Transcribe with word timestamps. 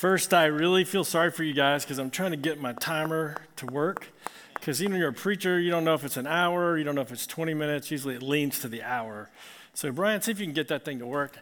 First, 0.00 0.32
I 0.32 0.46
really 0.46 0.84
feel 0.84 1.04
sorry 1.04 1.30
for 1.30 1.44
you 1.44 1.52
guys 1.52 1.84
because 1.84 1.98
I'm 1.98 2.08
trying 2.08 2.30
to 2.30 2.38
get 2.38 2.58
my 2.58 2.72
timer 2.72 3.36
to 3.56 3.66
work. 3.66 4.06
Because 4.54 4.82
even 4.82 4.96
you're 4.96 5.10
a 5.10 5.12
preacher, 5.12 5.60
you 5.60 5.70
don't 5.70 5.84
know 5.84 5.92
if 5.92 6.04
it's 6.04 6.16
an 6.16 6.26
hour, 6.26 6.78
you 6.78 6.84
don't 6.84 6.94
know 6.94 7.02
if 7.02 7.12
it's 7.12 7.26
20 7.26 7.52
minutes. 7.52 7.90
Usually 7.90 8.14
it 8.14 8.22
leans 8.22 8.60
to 8.60 8.68
the 8.68 8.82
hour. 8.82 9.28
So, 9.74 9.92
Brian, 9.92 10.22
see 10.22 10.30
if 10.30 10.40
you 10.40 10.46
can 10.46 10.54
get 10.54 10.68
that 10.68 10.86
thing 10.86 11.00
to 11.00 11.06
work. 11.06 11.36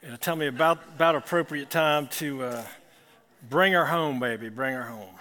And 0.00 0.20
tell 0.20 0.36
me 0.36 0.46
about, 0.46 0.78
about 0.94 1.16
appropriate 1.16 1.70
time 1.70 2.06
to 2.18 2.44
uh, 2.44 2.64
bring 3.50 3.72
her 3.72 3.86
home, 3.86 4.20
baby. 4.20 4.48
Bring 4.48 4.74
her 4.74 4.84
home. 4.84 5.16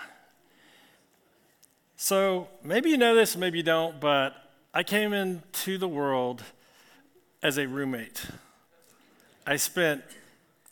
So, 1.96 2.48
maybe 2.64 2.92
you 2.92 2.98
know 3.00 3.16
this, 3.16 3.36
maybe 3.36 3.58
you 3.58 3.64
don't, 3.64 4.00
but 4.00 4.36
I 4.72 4.84
came 4.84 5.14
into 5.14 5.80
the 5.80 5.88
world 5.88 6.44
as 7.42 7.58
a 7.58 7.68
roommate. 7.68 8.28
I 9.48 9.56
spent 9.56 10.04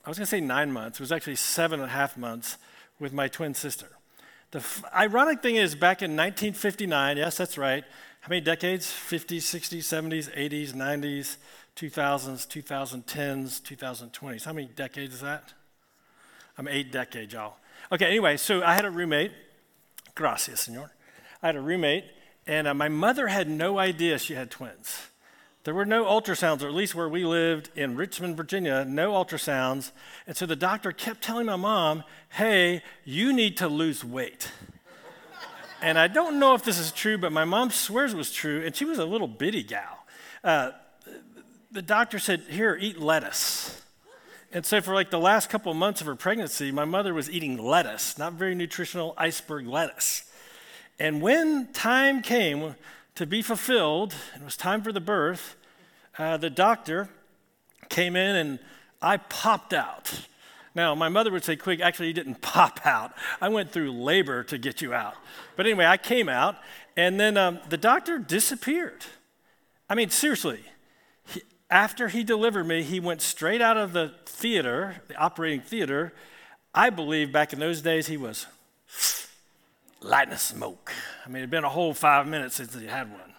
I 0.04 0.10
was 0.10 0.18
going 0.18 0.26
to 0.26 0.30
say 0.30 0.42
nine 0.42 0.72
months. 0.72 1.00
It 1.00 1.04
was 1.04 1.12
actually 1.12 1.36
seven 1.36 1.80
and 1.80 1.90
a 1.90 1.94
half 1.94 2.18
months 2.18 2.58
with 3.00 3.14
my 3.14 3.28
twin 3.28 3.54
sister. 3.54 3.88
The 4.52 4.60
f- 4.60 4.84
ironic 4.96 5.42
thing 5.42 5.56
is, 5.56 5.76
back 5.76 6.02
in 6.02 6.12
1959, 6.12 7.18
yes, 7.18 7.38
that's 7.38 7.58
right. 7.58 7.84
How 8.22 8.30
many 8.30 8.42
decades? 8.42 8.88
50s, 8.88 9.38
60s, 9.38 9.80
70s, 9.80 10.36
80s, 10.36 10.74
90s, 10.74 11.38
2000s, 11.76 12.48
2010s, 12.48 13.62
2020s. 13.62 14.46
How 14.46 14.54
many 14.54 14.68
decades 14.68 15.16
is 15.16 15.22
that? 15.22 15.54
I'm 16.58 16.68
eight 16.68 16.92
decades, 16.92 17.34
y'all. 17.34 17.56
Okay, 17.92 18.06
anyway, 18.06 18.38
so 18.38 18.64
I 18.64 18.74
had 18.74 18.86
a 18.86 18.92
roommate. 18.92 19.32
Gracias, 20.16 20.62
senor. 20.62 20.92
I 21.42 21.48
had 21.48 21.56
a 21.56 21.62
roommate, 21.62 22.06
and 22.46 22.68
uh, 22.68 22.74
my 22.74 22.90
mother 22.90 23.28
had 23.28 23.50
no 23.50 23.80
idea 23.80 24.20
she 24.20 24.34
had 24.34 24.52
twins. 24.52 25.08
There 25.64 25.76
were 25.76 25.86
no 25.86 26.06
ultrasounds, 26.06 26.64
or 26.64 26.68
at 26.68 26.74
least 26.74 26.96
where 26.96 27.08
we 27.08 27.24
lived 27.24 27.70
in 27.76 27.96
Richmond, 27.96 28.36
Virginia, 28.36 28.84
no 28.84 29.12
ultrasounds. 29.12 29.92
And 30.26 30.36
so 30.36 30.48
the 30.48 30.56
doctor 30.56 30.92
kept 30.92 31.22
telling 31.22 31.46
my 31.46 31.56
mom, 31.56 32.04
hey, 32.30 32.82
you 33.06 33.32
need 33.32 33.58
to 33.58 33.68
lose 33.68 34.04
weight. 34.04 34.52
and 35.82 36.00
I 36.00 36.08
don't 36.08 36.40
know 36.40 36.56
if 36.56 36.64
this 36.64 36.80
is 36.80 36.92
true, 36.92 37.18
but 37.18 37.32
my 37.32 37.46
mom 37.46 37.70
swears 37.70 38.14
it 38.14 38.18
was 38.18 38.32
true, 38.32 38.66
and 38.66 38.76
she 38.76 38.86
was 38.86 38.98
a 38.98 39.06
little 39.06 39.28
bitty 39.28 39.62
gal. 39.62 40.04
Uh, 40.44 40.72
the 41.72 41.84
doctor 41.84 42.18
said, 42.18 42.42
here, 42.50 42.76
eat 42.80 43.00
lettuce. 43.00 43.80
And 44.52 44.66
so 44.66 44.82
for 44.82 44.96
like 44.96 45.12
the 45.12 45.20
last 45.20 45.50
couple 45.50 45.72
of 45.72 45.78
months 45.78 46.02
of 46.02 46.08
her 46.08 46.16
pregnancy, 46.16 46.72
my 46.72 46.86
mother 46.86 47.14
was 47.14 47.30
eating 47.30 47.58
lettuce, 47.58 48.18
not 48.18 48.34
very 48.34 48.56
nutritional 48.56 49.14
iceberg 49.16 49.68
lettuce. 49.68 50.24
And 51.00 51.22
when 51.22 51.72
time 51.72 52.22
came, 52.22 52.76
to 53.16 53.26
be 53.26 53.42
fulfilled, 53.42 54.14
it 54.36 54.44
was 54.44 54.58
time 54.58 54.82
for 54.82 54.92
the 54.92 55.02
birth, 55.02 55.56
uh, 56.18 56.38
the 56.38 56.50
doctor 56.50 57.10
came 57.90 58.16
in 58.16 58.36
and 58.36 58.60
I 59.02 59.18
popped 59.18 59.74
out. 59.74 60.26
Now, 60.74 60.96
my 60.96 61.10
mother 61.10 61.32
would 61.32 61.44
say, 61.44 61.56
Quick, 61.56 61.82
actually, 61.82 62.08
you 62.08 62.14
didn't 62.14 62.36
pop 62.42 62.80
out. 62.86 63.14
I 63.42 63.50
went 63.50 63.72
through 63.72 63.92
labor 63.92 64.44
to 64.46 64.58
get 64.58 64.82
you 64.82 64.94
out. 64.94 65.16
But 65.56 65.66
anyway, 65.66 65.86
I 65.86 65.98
came 65.98 66.30
out, 66.30 66.56
and 66.96 67.20
then 67.20 67.38
um, 67.38 67.60
the 67.70 67.78
doctor 67.78 68.18
disappeared. 68.18 69.06
I 69.90 69.96
mean, 69.96 70.10
seriously, 70.10 70.62
he, 71.26 71.42
after 71.70 72.08
he 72.08 72.24
delivered 72.24 72.66
me, 72.66 72.84
he 72.84 73.00
went 73.00 73.22
straight 73.22 73.62
out 73.62 73.78
of 73.78 73.94
the 73.94 74.14
theater, 74.26 75.02
the 75.08 75.16
operating 75.16 75.62
theater. 75.62 76.14
I 76.74 76.90
believe 76.90 77.34
back 77.34 77.52
in 77.52 77.60
those 77.60 77.82
days 77.82 78.08
he 78.08 78.16
was 78.16 78.48
lighting 80.02 80.34
a 80.34 80.38
smoke. 80.38 80.94
I 81.26 81.30
mean, 81.30 81.38
it 81.38 81.42
had 81.42 81.52
been 81.52 81.64
a 81.66 81.70
whole 81.70 81.94
five 81.94 82.28
minutes 82.28 82.56
since 82.56 82.74
he 82.74 82.88
had 82.88 83.12
one. 83.12 83.31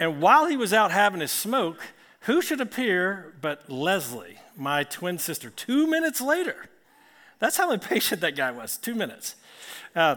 And 0.00 0.20
while 0.20 0.46
he 0.46 0.56
was 0.56 0.72
out 0.72 0.90
having 0.90 1.20
his 1.20 1.30
smoke, 1.30 1.78
who 2.20 2.42
should 2.42 2.60
appear 2.60 3.34
but 3.40 3.70
Leslie, 3.70 4.38
my 4.56 4.82
twin 4.82 5.18
sister, 5.18 5.50
two 5.50 5.86
minutes 5.86 6.20
later? 6.20 6.66
That's 7.38 7.56
how 7.56 7.70
impatient 7.70 8.20
that 8.22 8.34
guy 8.34 8.50
was, 8.50 8.76
two 8.76 8.94
minutes. 8.94 9.36
Uh, 9.94 10.16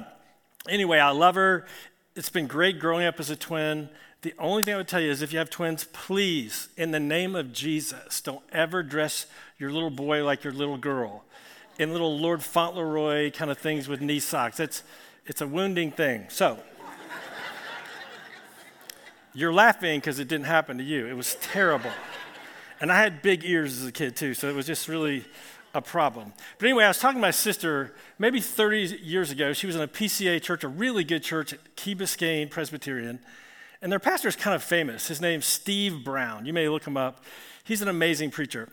anyway, 0.67 0.98
I 1.00 1.12
love 1.12 1.36
her. 1.36 1.67
It's 2.16 2.30
been 2.30 2.48
great 2.48 2.80
growing 2.80 3.06
up 3.06 3.20
as 3.20 3.30
a 3.30 3.36
twin. 3.36 3.90
The 4.22 4.34
only 4.40 4.64
thing 4.64 4.73
I 4.73 4.78
would 4.78 4.88
tell 4.88 5.02
you 5.02 5.12
is 5.12 5.22
if 5.22 5.34
you 5.34 5.40
have 5.40 5.50
twins, 5.50 5.84
please, 5.91 6.69
in 6.78 6.91
the 6.91 7.00
name 7.00 7.36
of 7.36 7.52
Jesus, 7.52 8.22
don't 8.22 8.44
ever 8.53 8.81
dress 8.81 9.25
your 9.59 9.72
little 9.72 9.90
boy 9.90 10.24
like 10.24 10.44
your 10.44 10.53
little 10.53 10.78
girl 10.78 11.25
in 11.80 11.91
little 11.91 12.18
Lord 12.18 12.44
Fauntleroy 12.44 13.31
kind 13.31 13.52
of 13.52 13.57
things 13.57 13.88
with 13.88 14.00
knee 14.00 14.19
socks. 14.19 14.59
It's, 14.59 14.84
it's 15.25 15.41
a 15.41 15.47
wounding 15.47 15.91
thing. 15.91 16.25
So, 16.30 16.59
you're 19.33 19.53
laughing 19.53 19.99
because 19.99 20.19
it 20.19 20.27
didn't 20.27 20.45
happen 20.45 20.77
to 20.77 20.83
you. 20.83 21.07
It 21.07 21.16
was 21.16 21.35
terrible. 21.35 21.91
And 22.79 22.91
I 22.91 22.99
had 22.99 23.21
big 23.21 23.44
ears 23.45 23.79
as 23.79 23.88
a 23.88 23.91
kid, 23.91 24.16
too, 24.16 24.33
so 24.33 24.49
it 24.49 24.55
was 24.55 24.66
just 24.66 24.88
really 24.88 25.25
a 25.73 25.81
problem. 25.81 26.33
But 26.59 26.67
anyway, 26.67 26.83
I 26.83 26.89
was 26.89 26.99
talking 26.99 27.17
to 27.17 27.21
my 27.21 27.31
sister 27.31 27.94
maybe 28.19 28.39
30 28.39 28.99
years 29.01 29.31
ago. 29.31 29.53
She 29.53 29.66
was 29.66 29.75
in 29.75 29.81
a 29.81 29.88
PCA 29.88 30.41
church, 30.41 30.63
a 30.63 30.67
really 30.67 31.03
good 31.03 31.23
church, 31.23 31.55
Key 31.75 31.95
Biscayne 31.95 32.49
Presbyterian. 32.49 33.19
And 33.81 33.91
their 33.91 33.99
pastor 33.99 34.27
is 34.27 34.35
kind 34.35 34.55
of 34.55 34.63
famous. 34.63 35.07
His 35.07 35.19
name's 35.19 35.45
Steve 35.45 36.03
Brown. 36.03 36.45
You 36.45 36.53
may 36.53 36.69
look 36.69 36.85
him 36.85 36.95
up. 36.95 37.23
He's 37.63 37.81
an 37.81 37.88
amazing 37.88 38.31
preacher. 38.31 38.69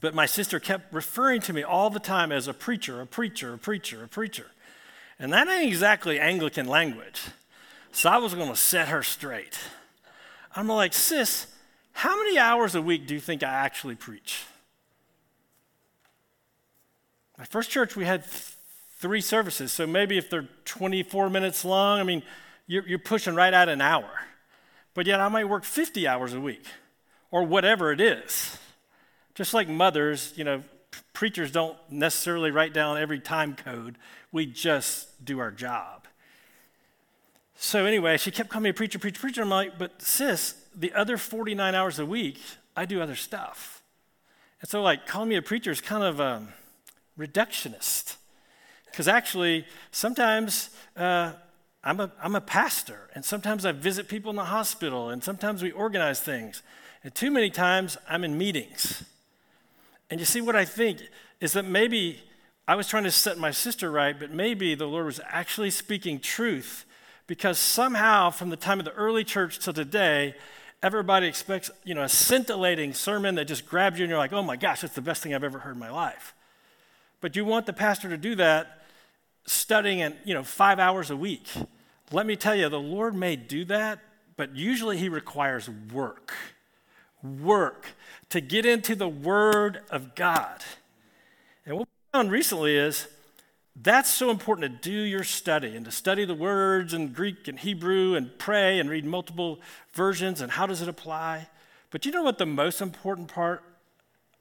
But 0.00 0.14
my 0.14 0.26
sister 0.26 0.58
kept 0.58 0.92
referring 0.92 1.40
to 1.42 1.52
me 1.52 1.62
all 1.62 1.90
the 1.90 2.00
time 2.00 2.32
as 2.32 2.48
a 2.48 2.52
preacher, 2.52 3.00
a 3.00 3.06
preacher, 3.06 3.54
a 3.54 3.58
preacher, 3.58 4.04
a 4.04 4.08
preacher. 4.08 4.46
And 5.18 5.32
that 5.32 5.48
ain't 5.48 5.68
exactly 5.68 6.20
Anglican 6.20 6.66
language. 6.66 7.22
So 7.96 8.10
I 8.10 8.18
was 8.18 8.34
going 8.34 8.50
to 8.50 8.56
set 8.56 8.88
her 8.88 9.02
straight. 9.02 9.58
I'm 10.54 10.68
like, 10.68 10.92
sis, 10.92 11.46
how 11.92 12.14
many 12.22 12.38
hours 12.38 12.74
a 12.74 12.82
week 12.82 13.06
do 13.06 13.14
you 13.14 13.20
think 13.20 13.42
I 13.42 13.48
actually 13.48 13.94
preach? 13.94 14.44
My 17.38 17.46
first 17.46 17.70
church, 17.70 17.96
we 17.96 18.04
had 18.04 18.24
th- 18.24 18.52
three 18.98 19.22
services. 19.22 19.72
So 19.72 19.86
maybe 19.86 20.18
if 20.18 20.28
they're 20.28 20.46
24 20.66 21.30
minutes 21.30 21.64
long, 21.64 21.98
I 21.98 22.02
mean, 22.02 22.22
you're, 22.66 22.86
you're 22.86 22.98
pushing 22.98 23.34
right 23.34 23.54
at 23.54 23.70
an 23.70 23.80
hour. 23.80 24.10
But 24.92 25.06
yet 25.06 25.18
I 25.18 25.28
might 25.28 25.48
work 25.48 25.64
50 25.64 26.06
hours 26.06 26.34
a 26.34 26.40
week 26.40 26.66
or 27.30 27.44
whatever 27.44 27.92
it 27.92 28.00
is. 28.02 28.58
Just 29.34 29.54
like 29.54 29.70
mothers, 29.70 30.34
you 30.36 30.44
know, 30.44 30.62
preachers 31.14 31.50
don't 31.50 31.78
necessarily 31.88 32.50
write 32.50 32.74
down 32.74 32.98
every 32.98 33.20
time 33.20 33.56
code, 33.56 33.96
we 34.32 34.44
just 34.44 35.24
do 35.24 35.38
our 35.38 35.50
job. 35.50 36.05
So, 37.58 37.86
anyway, 37.86 38.18
she 38.18 38.30
kept 38.30 38.50
calling 38.50 38.64
me 38.64 38.70
a 38.70 38.74
preacher, 38.74 38.98
preacher, 38.98 39.18
preacher. 39.18 39.42
I'm 39.42 39.48
like, 39.48 39.78
but 39.78 40.02
sis, 40.02 40.54
the 40.74 40.92
other 40.92 41.16
49 41.16 41.74
hours 41.74 41.98
a 41.98 42.04
week, 42.04 42.38
I 42.76 42.84
do 42.84 43.00
other 43.00 43.16
stuff. 43.16 43.82
And 44.60 44.68
so, 44.68 44.82
like, 44.82 45.06
calling 45.06 45.30
me 45.30 45.36
a 45.36 45.42
preacher 45.42 45.70
is 45.70 45.80
kind 45.80 46.04
of 46.04 46.20
um, 46.20 46.48
reductionist. 47.18 48.16
Because 48.84 49.08
actually, 49.08 49.64
sometimes 49.90 50.70
uh, 50.96 51.32
I'm, 51.82 52.00
a, 52.00 52.10
I'm 52.22 52.34
a 52.34 52.40
pastor, 52.40 53.10
and 53.14 53.24
sometimes 53.24 53.64
I 53.64 53.72
visit 53.72 54.08
people 54.08 54.30
in 54.30 54.36
the 54.36 54.44
hospital, 54.44 55.08
and 55.08 55.24
sometimes 55.24 55.62
we 55.62 55.70
organize 55.70 56.20
things. 56.20 56.62
And 57.04 57.14
too 57.14 57.30
many 57.30 57.50
times 57.50 57.96
I'm 58.08 58.24
in 58.24 58.36
meetings. 58.36 59.04
And 60.10 60.20
you 60.20 60.26
see, 60.26 60.40
what 60.40 60.56
I 60.56 60.64
think 60.64 61.00
is 61.40 61.52
that 61.54 61.64
maybe 61.64 62.20
I 62.68 62.74
was 62.74 62.88
trying 62.88 63.04
to 63.04 63.10
set 63.10 63.38
my 63.38 63.50
sister 63.50 63.90
right, 63.90 64.18
but 64.18 64.30
maybe 64.30 64.74
the 64.74 64.86
Lord 64.86 65.06
was 65.06 65.20
actually 65.28 65.70
speaking 65.70 66.18
truth 66.20 66.84
because 67.26 67.58
somehow 67.58 68.30
from 68.30 68.50
the 68.50 68.56
time 68.56 68.78
of 68.78 68.84
the 68.84 68.92
early 68.92 69.24
church 69.24 69.58
to 69.60 69.72
today, 69.72 70.34
everybody 70.82 71.26
expects, 71.26 71.70
you 71.84 71.94
know, 71.94 72.02
a 72.02 72.08
scintillating 72.08 72.92
sermon 72.92 73.34
that 73.36 73.46
just 73.46 73.66
grabs 73.66 73.98
you 73.98 74.04
and 74.04 74.10
you're 74.10 74.18
like, 74.18 74.32
oh 74.32 74.42
my 74.42 74.56
gosh, 74.56 74.82
that's 74.82 74.94
the 74.94 75.00
best 75.00 75.22
thing 75.22 75.34
I've 75.34 75.44
ever 75.44 75.58
heard 75.58 75.74
in 75.74 75.80
my 75.80 75.90
life. 75.90 76.34
But 77.20 77.34
you 77.34 77.44
want 77.44 77.66
the 77.66 77.72
pastor 77.72 78.08
to 78.08 78.16
do 78.16 78.34
that 78.36 78.82
studying 79.46 80.00
in, 80.00 80.14
you 80.24 80.34
know, 80.34 80.42
five 80.42 80.78
hours 80.78 81.10
a 81.10 81.16
week. 81.16 81.48
Let 82.12 82.26
me 82.26 82.36
tell 82.36 82.54
you, 82.54 82.68
the 82.68 82.78
Lord 82.78 83.14
may 83.14 83.36
do 83.36 83.64
that, 83.66 84.00
but 84.36 84.54
usually 84.54 84.98
he 84.98 85.08
requires 85.08 85.68
work. 85.92 86.34
Work 87.22 87.88
to 88.28 88.40
get 88.40 88.66
into 88.66 88.94
the 88.94 89.08
Word 89.08 89.80
of 89.90 90.14
God. 90.14 90.62
And 91.64 91.76
what 91.76 91.88
we 91.88 92.18
found 92.18 92.30
recently 92.30 92.76
is 92.76 93.08
that's 93.82 94.12
so 94.12 94.30
important 94.30 94.82
to 94.82 94.90
do 94.90 94.98
your 95.02 95.22
study 95.22 95.76
and 95.76 95.84
to 95.84 95.90
study 95.90 96.24
the 96.24 96.34
words 96.34 96.94
in 96.94 97.12
Greek 97.12 97.46
and 97.46 97.58
Hebrew 97.58 98.14
and 98.14 98.36
pray 98.38 98.78
and 98.78 98.88
read 98.88 99.04
multiple 99.04 99.60
versions 99.92 100.40
and 100.40 100.52
how 100.52 100.66
does 100.66 100.80
it 100.80 100.88
apply. 100.88 101.48
But 101.90 102.06
you 102.06 102.12
know 102.12 102.22
what 102.22 102.38
the 102.38 102.46
most 102.46 102.80
important 102.80 103.28
part 103.28 103.62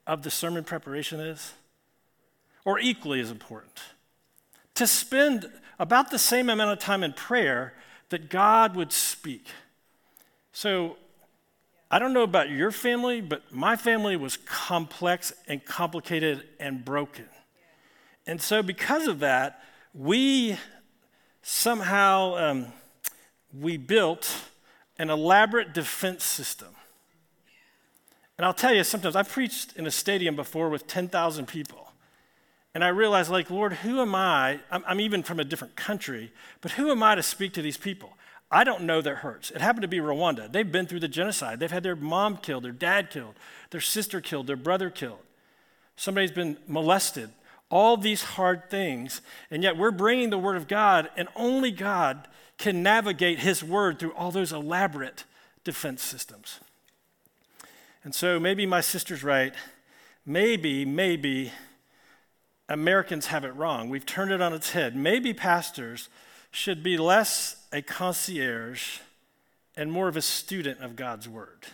of 0.08 0.24
the 0.24 0.32
sermon 0.32 0.64
preparation 0.64 1.20
is? 1.20 1.54
Or 2.64 2.80
equally 2.80 3.20
as 3.20 3.30
important? 3.30 3.78
To 4.76 4.88
spend 4.88 5.50
about 5.80 6.12
the 6.12 6.20
same 6.20 6.50
amount 6.50 6.72
of 6.72 6.80
time 6.80 7.04
in 7.04 7.12
prayer 7.12 7.74
that 8.10 8.30
God 8.30 8.76
would 8.76 8.94
speak. 8.94 9.48
So 10.54 10.96
I 11.92 12.00
don't 12.00 12.14
know 12.14 12.24
about 12.24 12.50
your 12.50 12.72
family, 12.72 13.20
but 13.20 13.52
my 13.52 13.76
family 13.76 14.16
was 14.16 14.38
complex 14.38 15.34
and 15.48 15.64
complicated 15.64 16.48
and 16.60 16.84
broken. 16.86 17.26
And 18.28 18.42
so, 18.42 18.64
because 18.64 19.08
of 19.08 19.20
that, 19.20 19.62
we 19.94 20.58
somehow 21.42 22.36
um, 22.36 22.66
we 23.54 23.78
built 23.78 24.50
an 24.98 25.10
elaborate 25.10 25.74
defense 25.74 26.24
system. 26.24 26.70
And 28.38 28.46
I'll 28.46 28.54
tell 28.54 28.74
you, 28.74 28.84
sometimes 28.84 29.16
I've 29.16 29.30
preached 29.30 29.74
in 29.78 29.86
a 29.86 29.92
stadium 29.92 30.36
before 30.36 30.70
with 30.70 30.88
10,000 30.88 31.48
people. 31.48 31.92
And 32.74 32.84
I 32.84 32.90
realized, 32.90 33.32
like, 33.32 33.50
Lord, 33.50 33.74
who 33.74 34.02
am 34.02 34.14
I? 34.14 34.60
I'm, 34.70 34.84
I'm 34.86 35.00
even 35.00 35.24
from 35.24 35.40
a 35.40 35.46
different 35.46 35.78
country, 35.78 36.34
but 36.60 36.72
who 36.72 36.92
am 36.92 37.02
I 37.02 37.16
to 37.16 37.24
speak 37.24 37.54
to 37.54 37.62
these 37.62 37.78
people? 37.78 38.18
I 38.52 38.64
don't 38.64 38.84
know 38.84 39.02
their 39.02 39.16
hurts. 39.16 39.52
It 39.52 39.62
happened 39.62 39.84
to 39.84 39.88
be 39.88 40.00
Rwanda. 40.00 40.52
They've 40.52 40.70
been 40.70 40.86
through 40.86 41.00
the 41.00 41.08
genocide. 41.08 41.60
They've 41.60 41.72
had 41.72 41.84
their 41.84 41.96
mom 41.96 42.38
killed, 42.38 42.64
their 42.64 42.72
dad 42.72 43.10
killed, 43.10 43.36
their 43.72 43.82
sister 43.82 44.20
killed, 44.20 44.48
their 44.48 44.56
brother 44.58 44.90
killed. 44.90 45.20
Somebody's 45.96 46.32
been 46.32 46.58
molested. 46.68 47.32
All 47.70 47.98
these 47.98 48.24
hard 48.24 48.70
things. 48.70 49.22
And 49.50 49.64
yet 49.64 49.78
we're 49.78 49.92
bringing 49.92 50.30
the 50.30 50.38
Word 50.38 50.56
of 50.56 50.68
God, 50.68 51.10
and 51.18 51.28
only 51.36 51.72
God 51.72 52.28
can 52.58 52.84
navigate 52.84 53.40
His 53.40 53.64
Word 53.64 54.00
through 54.00 54.14
all 54.14 54.32
those 54.32 54.54
elaborate 54.54 55.26
defense 55.64 56.02
systems. 56.02 56.60
And 58.04 58.14
so 58.14 58.40
maybe 58.40 58.66
my 58.66 58.82
sister's 58.82 59.24
right. 59.24 59.54
Maybe, 60.26 60.86
maybe 60.86 61.52
Americans 62.70 63.28
have 63.28 63.44
it 63.44 63.56
wrong. 63.56 63.90
We've 63.90 64.06
turned 64.06 64.32
it 64.32 64.42
on 64.42 64.54
its 64.54 64.72
head. 64.72 64.96
Maybe 64.96 65.34
pastors 65.34 66.10
should 66.52 66.84
be 66.84 66.98
less 66.98 67.58
a 67.74 67.82
concierge 67.82 69.00
and 69.76 69.92
more 69.92 70.08
of 70.08 70.16
a 70.16 70.22
student 70.22 70.80
of 70.82 70.96
God's 70.96 71.28
Word. 71.28 71.66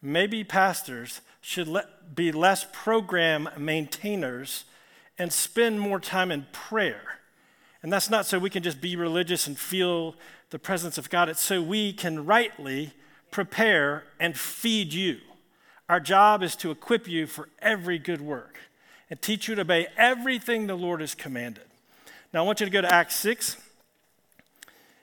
Maybe 0.00 0.42
pastors 0.44 1.20
should 1.40 1.68
let, 1.68 2.14
be 2.14 2.32
less 2.32 2.66
program 2.72 3.48
maintainers 3.58 4.64
and 5.20 5.30
spend 5.30 5.78
more 5.78 6.00
time 6.00 6.32
in 6.32 6.46
prayer. 6.50 7.18
And 7.82 7.92
that's 7.92 8.08
not 8.08 8.24
so 8.24 8.38
we 8.38 8.48
can 8.48 8.62
just 8.62 8.80
be 8.80 8.96
religious 8.96 9.46
and 9.46 9.58
feel 9.58 10.14
the 10.48 10.58
presence 10.58 10.96
of 10.96 11.10
God, 11.10 11.28
it's 11.28 11.42
so 11.42 11.60
we 11.62 11.92
can 11.92 12.24
rightly 12.24 12.94
prepare 13.30 14.04
and 14.18 14.36
feed 14.36 14.94
you. 14.94 15.18
Our 15.90 16.00
job 16.00 16.42
is 16.42 16.56
to 16.56 16.70
equip 16.70 17.06
you 17.06 17.26
for 17.26 17.50
every 17.60 17.98
good 17.98 18.22
work 18.22 18.58
and 19.10 19.20
teach 19.20 19.46
you 19.46 19.54
to 19.56 19.60
obey 19.60 19.88
everything 19.96 20.66
the 20.66 20.74
Lord 20.74 21.02
has 21.02 21.14
commanded. 21.14 21.64
Now, 22.32 22.42
I 22.42 22.46
want 22.46 22.60
you 22.60 22.66
to 22.66 22.72
go 22.72 22.80
to 22.80 22.92
Acts 22.92 23.16
6, 23.16 23.58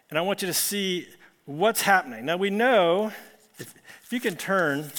and 0.10 0.18
I 0.18 0.22
want 0.24 0.42
you 0.42 0.48
to 0.48 0.54
see 0.54 1.08
what's 1.46 1.84
happening. 1.84 2.25
Now, 2.25 2.38
we 2.38 2.50
know, 2.50 3.12
if, 3.60 3.75
if 4.04 4.12
you 4.12 4.19
can 4.19 4.36
turn 4.36 4.92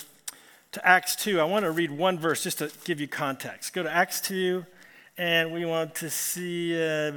to 0.73 0.87
Acts 0.87 1.17
2, 1.17 1.41
I 1.41 1.45
want 1.45 1.65
to 1.65 1.73
read 1.73 1.91
one 1.91 2.21
verse 2.21 2.45
just 2.45 2.59
to 2.59 2.71
give 2.85 3.01
you 3.01 3.09
context. 3.09 3.73
Go 3.73 3.83
to 3.83 3.93
Acts 3.93 4.21
2, 4.21 4.65
and 5.19 5.53
we 5.53 5.65
want 5.67 5.97
to 5.97 6.09
see. 6.09 6.75
Uh, 6.75 7.11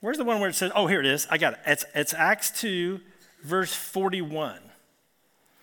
where's 0.00 0.18
the 0.18 0.24
one 0.24 0.38
where 0.38 0.50
it 0.50 0.54
says, 0.54 0.70
oh, 0.74 0.86
here 0.86 1.00
it 1.00 1.06
is. 1.06 1.26
I 1.30 1.38
got 1.38 1.54
it. 1.54 1.60
It's, 1.66 1.84
it's 1.94 2.14
Acts 2.14 2.50
2, 2.60 3.00
verse 3.42 3.74
41. 3.74 4.58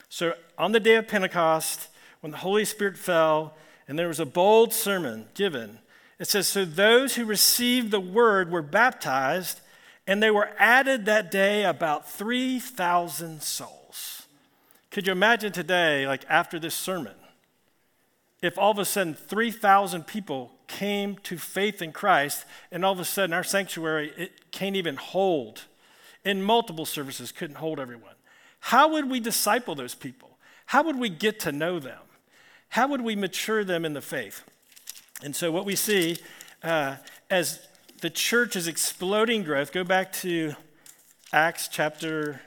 So 0.09 0.33
on 0.57 0.71
the 0.71 0.79
day 0.79 0.95
of 0.95 1.07
Pentecost, 1.07 1.89
when 2.21 2.31
the 2.31 2.37
Holy 2.37 2.65
Spirit 2.65 2.97
fell, 2.97 3.53
and 3.87 3.99
there 3.99 4.07
was 4.07 4.19
a 4.19 4.25
bold 4.25 4.73
sermon 4.73 5.27
given, 5.35 5.79
it 6.19 6.27
says, 6.27 6.47
So 6.47 6.65
those 6.65 7.15
who 7.15 7.25
received 7.25 7.91
the 7.91 7.99
word 7.99 8.51
were 8.51 8.61
baptized, 8.61 9.61
and 10.07 10.21
they 10.23 10.31
were 10.31 10.49
added 10.57 11.05
that 11.05 11.29
day 11.29 11.63
about 11.63 12.09
3,000 12.09 13.41
souls. 13.43 14.23
Could 14.89 15.07
you 15.07 15.13
imagine 15.13 15.51
today, 15.51 16.07
like 16.07 16.23
after 16.29 16.59
this 16.59 16.75
sermon, 16.75 17.13
if 18.43 18.57
all 18.57 18.71
of 18.71 18.79
a 18.79 18.85
sudden 18.85 19.13
3,000 19.13 20.05
people 20.05 20.51
came 20.67 21.17
to 21.23 21.37
faith 21.37 21.81
in 21.81 21.91
Christ, 21.91 22.45
and 22.71 22.83
all 22.83 22.93
of 22.93 22.99
a 22.99 23.05
sudden 23.05 23.33
our 23.33 23.43
sanctuary 23.43 24.11
it 24.17 24.51
can't 24.51 24.75
even 24.75 24.97
hold, 24.97 25.63
in 26.23 26.41
multiple 26.43 26.85
services 26.85 27.31
couldn't 27.31 27.57
hold 27.57 27.79
everyone. 27.79 28.15
How 28.59 28.89
would 28.89 29.09
we 29.09 29.19
disciple 29.19 29.75
those 29.75 29.95
people? 29.95 30.37
How 30.67 30.83
would 30.83 30.97
we 30.97 31.09
get 31.09 31.39
to 31.41 31.51
know 31.51 31.79
them? 31.79 31.99
How 32.69 32.87
would 32.87 33.01
we 33.01 33.15
mature 33.15 33.63
them 33.63 33.85
in 33.85 33.93
the 33.93 34.01
faith? 34.01 34.43
And 35.23 35.35
so, 35.35 35.51
what 35.51 35.65
we 35.65 35.75
see 35.75 36.17
uh, 36.63 36.95
as 37.29 37.59
the 38.03 38.09
church 38.09 38.57
is 38.57 38.67
exploding 38.67 39.43
growth. 39.43 39.71
Go 39.71 39.85
back 39.85 40.11
to 40.13 40.55
Acts 41.31 41.69
chapter 41.69 42.41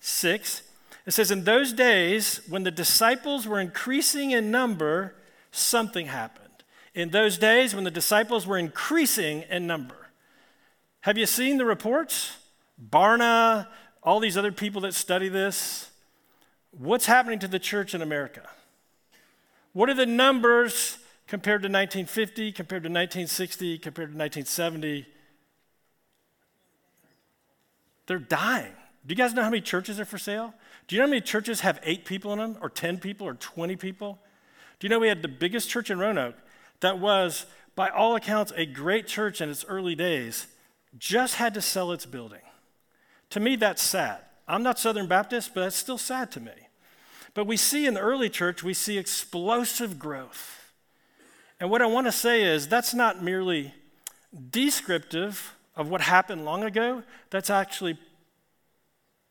6. 0.00 0.62
It 1.04 1.10
says, 1.10 1.30
In 1.30 1.44
those 1.44 1.74
days, 1.74 2.40
when 2.48 2.62
the 2.62 2.70
disciples 2.70 3.46
were 3.46 3.60
increasing 3.60 4.30
in 4.30 4.50
number, 4.50 5.14
something 5.52 6.06
happened. 6.06 6.48
In 6.94 7.10
those 7.10 7.38
days, 7.38 7.74
when 7.74 7.84
the 7.84 7.90
disciples 7.90 8.46
were 8.46 8.58
increasing 8.58 9.42
in 9.48 9.66
number. 9.66 10.08
Have 11.02 11.16
you 11.16 11.26
seen 11.26 11.58
the 11.58 11.64
reports? 11.64 12.36
Barna, 12.90 13.68
all 14.02 14.18
these 14.18 14.36
other 14.36 14.52
people 14.52 14.80
that 14.82 14.94
study 14.94 15.28
this. 15.28 15.90
What's 16.72 17.06
happening 17.06 17.38
to 17.38 17.48
the 17.48 17.58
church 17.58 17.94
in 17.94 18.02
America? 18.02 18.42
What 19.72 19.88
are 19.88 19.94
the 19.94 20.06
numbers 20.06 20.98
compared 21.32 21.62
to 21.62 21.66
1950, 21.66 22.52
compared 22.52 22.82
to 22.82 22.88
1960, 22.88 23.78
compared 23.78 24.10
to 24.10 24.18
1970, 24.18 25.06
they're 28.06 28.18
dying. 28.18 28.72
Do 29.06 29.12
you 29.12 29.16
guys 29.16 29.32
know 29.32 29.42
how 29.42 29.48
many 29.48 29.62
churches 29.62 29.98
are 29.98 30.04
for 30.04 30.18
sale? 30.18 30.52
Do 30.86 30.94
you 30.94 31.00
know 31.00 31.06
how 31.06 31.10
many 31.10 31.22
churches 31.22 31.60
have 31.60 31.80
eight 31.84 32.04
people 32.04 32.34
in 32.34 32.38
them, 32.38 32.58
or 32.60 32.68
10 32.68 32.98
people, 32.98 33.26
or 33.26 33.32
20 33.32 33.76
people? 33.76 34.18
Do 34.82 34.86
you 34.86 34.88
know 34.88 34.98
we 34.98 35.06
had 35.06 35.22
the 35.22 35.28
biggest 35.28 35.70
church 35.70 35.92
in 35.92 36.00
Roanoke 36.00 36.34
that 36.80 36.98
was, 36.98 37.46
by 37.76 37.88
all 37.88 38.16
accounts, 38.16 38.52
a 38.56 38.66
great 38.66 39.06
church 39.06 39.40
in 39.40 39.48
its 39.48 39.64
early 39.66 39.94
days, 39.94 40.48
just 40.98 41.36
had 41.36 41.54
to 41.54 41.62
sell 41.62 41.92
its 41.92 42.04
building? 42.04 42.40
To 43.30 43.38
me, 43.38 43.54
that's 43.54 43.80
sad. 43.80 44.22
I'm 44.48 44.64
not 44.64 44.80
Southern 44.80 45.06
Baptist, 45.06 45.54
but 45.54 45.60
that's 45.60 45.76
still 45.76 45.98
sad 45.98 46.32
to 46.32 46.40
me. 46.40 46.50
But 47.32 47.46
we 47.46 47.56
see 47.56 47.86
in 47.86 47.94
the 47.94 48.00
early 48.00 48.28
church, 48.28 48.64
we 48.64 48.74
see 48.74 48.98
explosive 48.98 50.00
growth. 50.00 50.72
And 51.60 51.70
what 51.70 51.80
I 51.80 51.86
want 51.86 52.08
to 52.08 52.12
say 52.12 52.42
is 52.42 52.66
that's 52.66 52.92
not 52.92 53.22
merely 53.22 53.74
descriptive 54.50 55.54
of 55.76 55.90
what 55.90 56.00
happened 56.00 56.44
long 56.44 56.64
ago, 56.64 57.04
that's 57.30 57.50
actually 57.50 58.00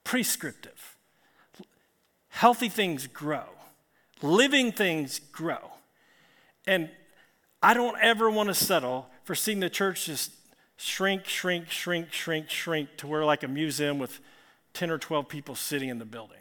prescriptive. 0.05 0.95
Healthy 2.29 2.69
things 2.69 3.05
grow, 3.05 3.43
living 4.23 4.71
things 4.71 5.19
grow. 5.31 5.71
And 6.67 6.89
I 7.61 7.73
don't 7.73 7.97
ever 8.01 8.29
want 8.29 8.49
to 8.49 8.55
settle 8.55 9.07
for 9.23 9.35
seeing 9.35 9.59
the 9.59 9.69
church 9.69 10.05
just 10.05 10.31
shrink, 10.77 11.25
shrink, 11.25 11.69
shrink, 11.69 12.11
shrink, 12.11 12.49
shrink 12.49 12.89
to 12.97 13.07
where 13.07 13.23
like 13.23 13.43
a 13.43 13.47
museum 13.47 13.99
with 13.99 14.19
10 14.73 14.89
or 14.89 14.97
12 14.97 15.27
people 15.27 15.55
sitting 15.55 15.89
in 15.89 15.99
the 15.99 16.05
building. 16.05 16.37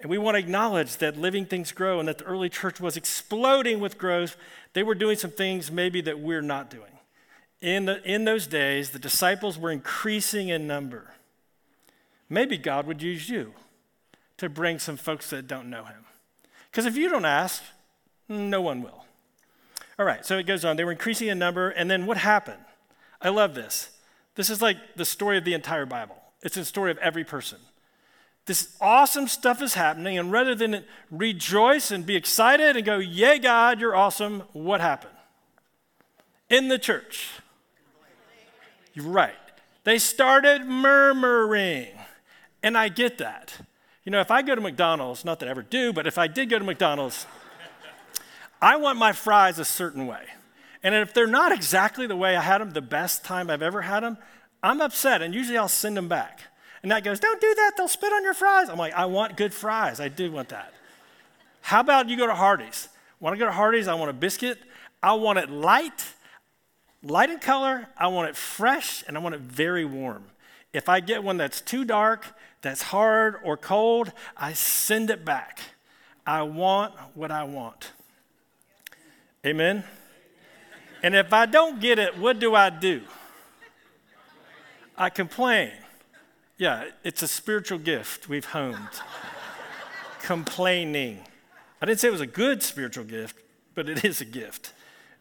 And 0.00 0.10
we 0.10 0.18
want 0.18 0.36
to 0.36 0.38
acknowledge 0.38 0.98
that 0.98 1.16
living 1.16 1.44
things 1.44 1.72
grow 1.72 1.98
and 1.98 2.08
that 2.08 2.18
the 2.18 2.24
early 2.24 2.48
church 2.48 2.80
was 2.80 2.96
exploding 2.96 3.80
with 3.80 3.98
growth. 3.98 4.36
They 4.72 4.82
were 4.82 4.94
doing 4.94 5.16
some 5.16 5.30
things 5.30 5.72
maybe 5.72 6.00
that 6.02 6.20
we're 6.20 6.42
not 6.42 6.70
doing. 6.70 6.92
In, 7.60 7.86
the, 7.86 8.02
in 8.04 8.24
those 8.24 8.46
days, 8.46 8.90
the 8.90 9.00
disciples 9.00 9.58
were 9.58 9.72
increasing 9.72 10.48
in 10.48 10.68
number. 10.68 11.14
Maybe 12.28 12.58
God 12.58 12.86
would 12.86 13.02
use 13.02 13.28
you 13.28 13.54
to 14.36 14.48
bring 14.48 14.78
some 14.78 14.96
folks 14.96 15.30
that 15.30 15.48
don't 15.48 15.68
know 15.68 15.84
him. 15.84 16.04
Because 16.70 16.86
if 16.86 16.96
you 16.96 17.08
don't 17.08 17.24
ask, 17.24 17.62
no 18.28 18.60
one 18.60 18.82
will. 18.82 19.04
All 19.98 20.06
right, 20.06 20.24
so 20.24 20.38
it 20.38 20.46
goes 20.46 20.64
on. 20.64 20.76
They 20.76 20.84
were 20.84 20.92
increasing 20.92 21.28
in 21.28 21.38
number, 21.38 21.70
and 21.70 21.90
then 21.90 22.06
what 22.06 22.18
happened? 22.18 22.62
I 23.20 23.30
love 23.30 23.54
this. 23.54 23.90
This 24.36 24.50
is 24.50 24.62
like 24.62 24.76
the 24.94 25.04
story 25.04 25.36
of 25.36 25.44
the 25.44 25.54
entire 25.54 25.86
Bible, 25.86 26.16
it's 26.42 26.54
the 26.54 26.64
story 26.64 26.90
of 26.90 26.98
every 26.98 27.24
person. 27.24 27.58
This 28.46 28.74
awesome 28.80 29.28
stuff 29.28 29.60
is 29.60 29.74
happening, 29.74 30.16
and 30.16 30.32
rather 30.32 30.54
than 30.54 30.84
rejoice 31.10 31.90
and 31.90 32.06
be 32.06 32.16
excited 32.16 32.76
and 32.76 32.86
go, 32.86 32.98
Yay, 32.98 33.38
God, 33.40 33.78
you're 33.78 33.94
awesome, 33.94 34.44
what 34.52 34.80
happened? 34.80 35.12
In 36.48 36.68
the 36.68 36.78
church. 36.78 37.28
You're 38.94 39.04
right. 39.04 39.34
They 39.84 39.98
started 39.98 40.64
murmuring. 40.64 41.88
And 42.62 42.76
I 42.76 42.88
get 42.88 43.18
that. 43.18 43.58
You 44.08 44.12
know, 44.12 44.20
if 44.20 44.30
I 44.30 44.40
go 44.40 44.54
to 44.54 44.60
McDonald's, 44.62 45.22
not 45.22 45.38
that 45.40 45.48
I 45.48 45.50
ever 45.50 45.60
do, 45.60 45.92
but 45.92 46.06
if 46.06 46.16
I 46.16 46.28
did 46.28 46.48
go 46.48 46.58
to 46.58 46.64
McDonald's, 46.64 47.26
I 48.62 48.76
want 48.76 48.98
my 48.98 49.12
fries 49.12 49.58
a 49.58 49.66
certain 49.66 50.06
way. 50.06 50.22
And 50.82 50.94
if 50.94 51.12
they're 51.12 51.26
not 51.26 51.52
exactly 51.52 52.06
the 52.06 52.16
way 52.16 52.34
I 52.34 52.40
had 52.40 52.62
them 52.62 52.70
the 52.70 52.80
best 52.80 53.22
time 53.22 53.50
I've 53.50 53.60
ever 53.60 53.82
had 53.82 54.02
them, 54.02 54.16
I'm 54.62 54.80
upset, 54.80 55.20
and 55.20 55.34
usually 55.34 55.58
I'll 55.58 55.68
send 55.68 55.94
them 55.94 56.08
back. 56.08 56.40
And 56.82 56.90
that 56.90 57.04
goes, 57.04 57.20
Don't 57.20 57.38
do 57.38 57.54
that, 57.54 57.72
they'll 57.76 57.86
spit 57.86 58.10
on 58.10 58.24
your 58.24 58.32
fries. 58.32 58.70
I'm 58.70 58.78
like, 58.78 58.94
I 58.94 59.04
want 59.04 59.36
good 59.36 59.52
fries. 59.52 60.00
I 60.00 60.08
do 60.08 60.32
want 60.32 60.48
that. 60.48 60.72
How 61.60 61.80
about 61.80 62.08
you 62.08 62.16
go 62.16 62.26
to 62.26 62.34
Hardee's? 62.34 62.88
Want 63.20 63.34
to 63.34 63.38
go 63.38 63.44
to 63.44 63.52
Hardee's? 63.52 63.88
I 63.88 63.94
want 63.94 64.08
a 64.08 64.14
biscuit. 64.14 64.56
I 65.02 65.12
want 65.12 65.38
it 65.38 65.50
light, 65.50 66.14
light 67.02 67.28
in 67.28 67.40
color. 67.40 67.88
I 67.94 68.06
want 68.06 68.30
it 68.30 68.36
fresh, 68.36 69.04
and 69.06 69.18
I 69.18 69.20
want 69.20 69.34
it 69.34 69.42
very 69.42 69.84
warm. 69.84 70.24
If 70.72 70.88
I 70.88 71.00
get 71.00 71.22
one 71.22 71.36
that's 71.36 71.60
too 71.60 71.84
dark, 71.84 72.34
that's 72.62 72.82
hard 72.82 73.36
or 73.42 73.56
cold, 73.56 74.12
I 74.36 74.52
send 74.52 75.10
it 75.10 75.24
back. 75.24 75.60
I 76.26 76.42
want 76.42 76.94
what 77.14 77.30
I 77.30 77.44
want. 77.44 77.92
Amen? 79.46 79.84
And 81.02 81.14
if 81.14 81.32
I 81.32 81.46
don't 81.46 81.80
get 81.80 81.98
it, 81.98 82.18
what 82.18 82.38
do 82.38 82.54
I 82.54 82.70
do? 82.70 83.02
I 84.96 85.10
complain. 85.10 85.70
Yeah, 86.56 86.86
it's 87.04 87.22
a 87.22 87.28
spiritual 87.28 87.78
gift 87.78 88.28
we've 88.28 88.44
honed. 88.44 88.76
Complaining. 90.22 91.20
I 91.80 91.86
didn't 91.86 92.00
say 92.00 92.08
it 92.08 92.12
was 92.12 92.20
a 92.20 92.26
good 92.26 92.62
spiritual 92.64 93.04
gift, 93.04 93.36
but 93.76 93.88
it 93.88 94.04
is 94.04 94.20
a 94.20 94.24
gift, 94.24 94.72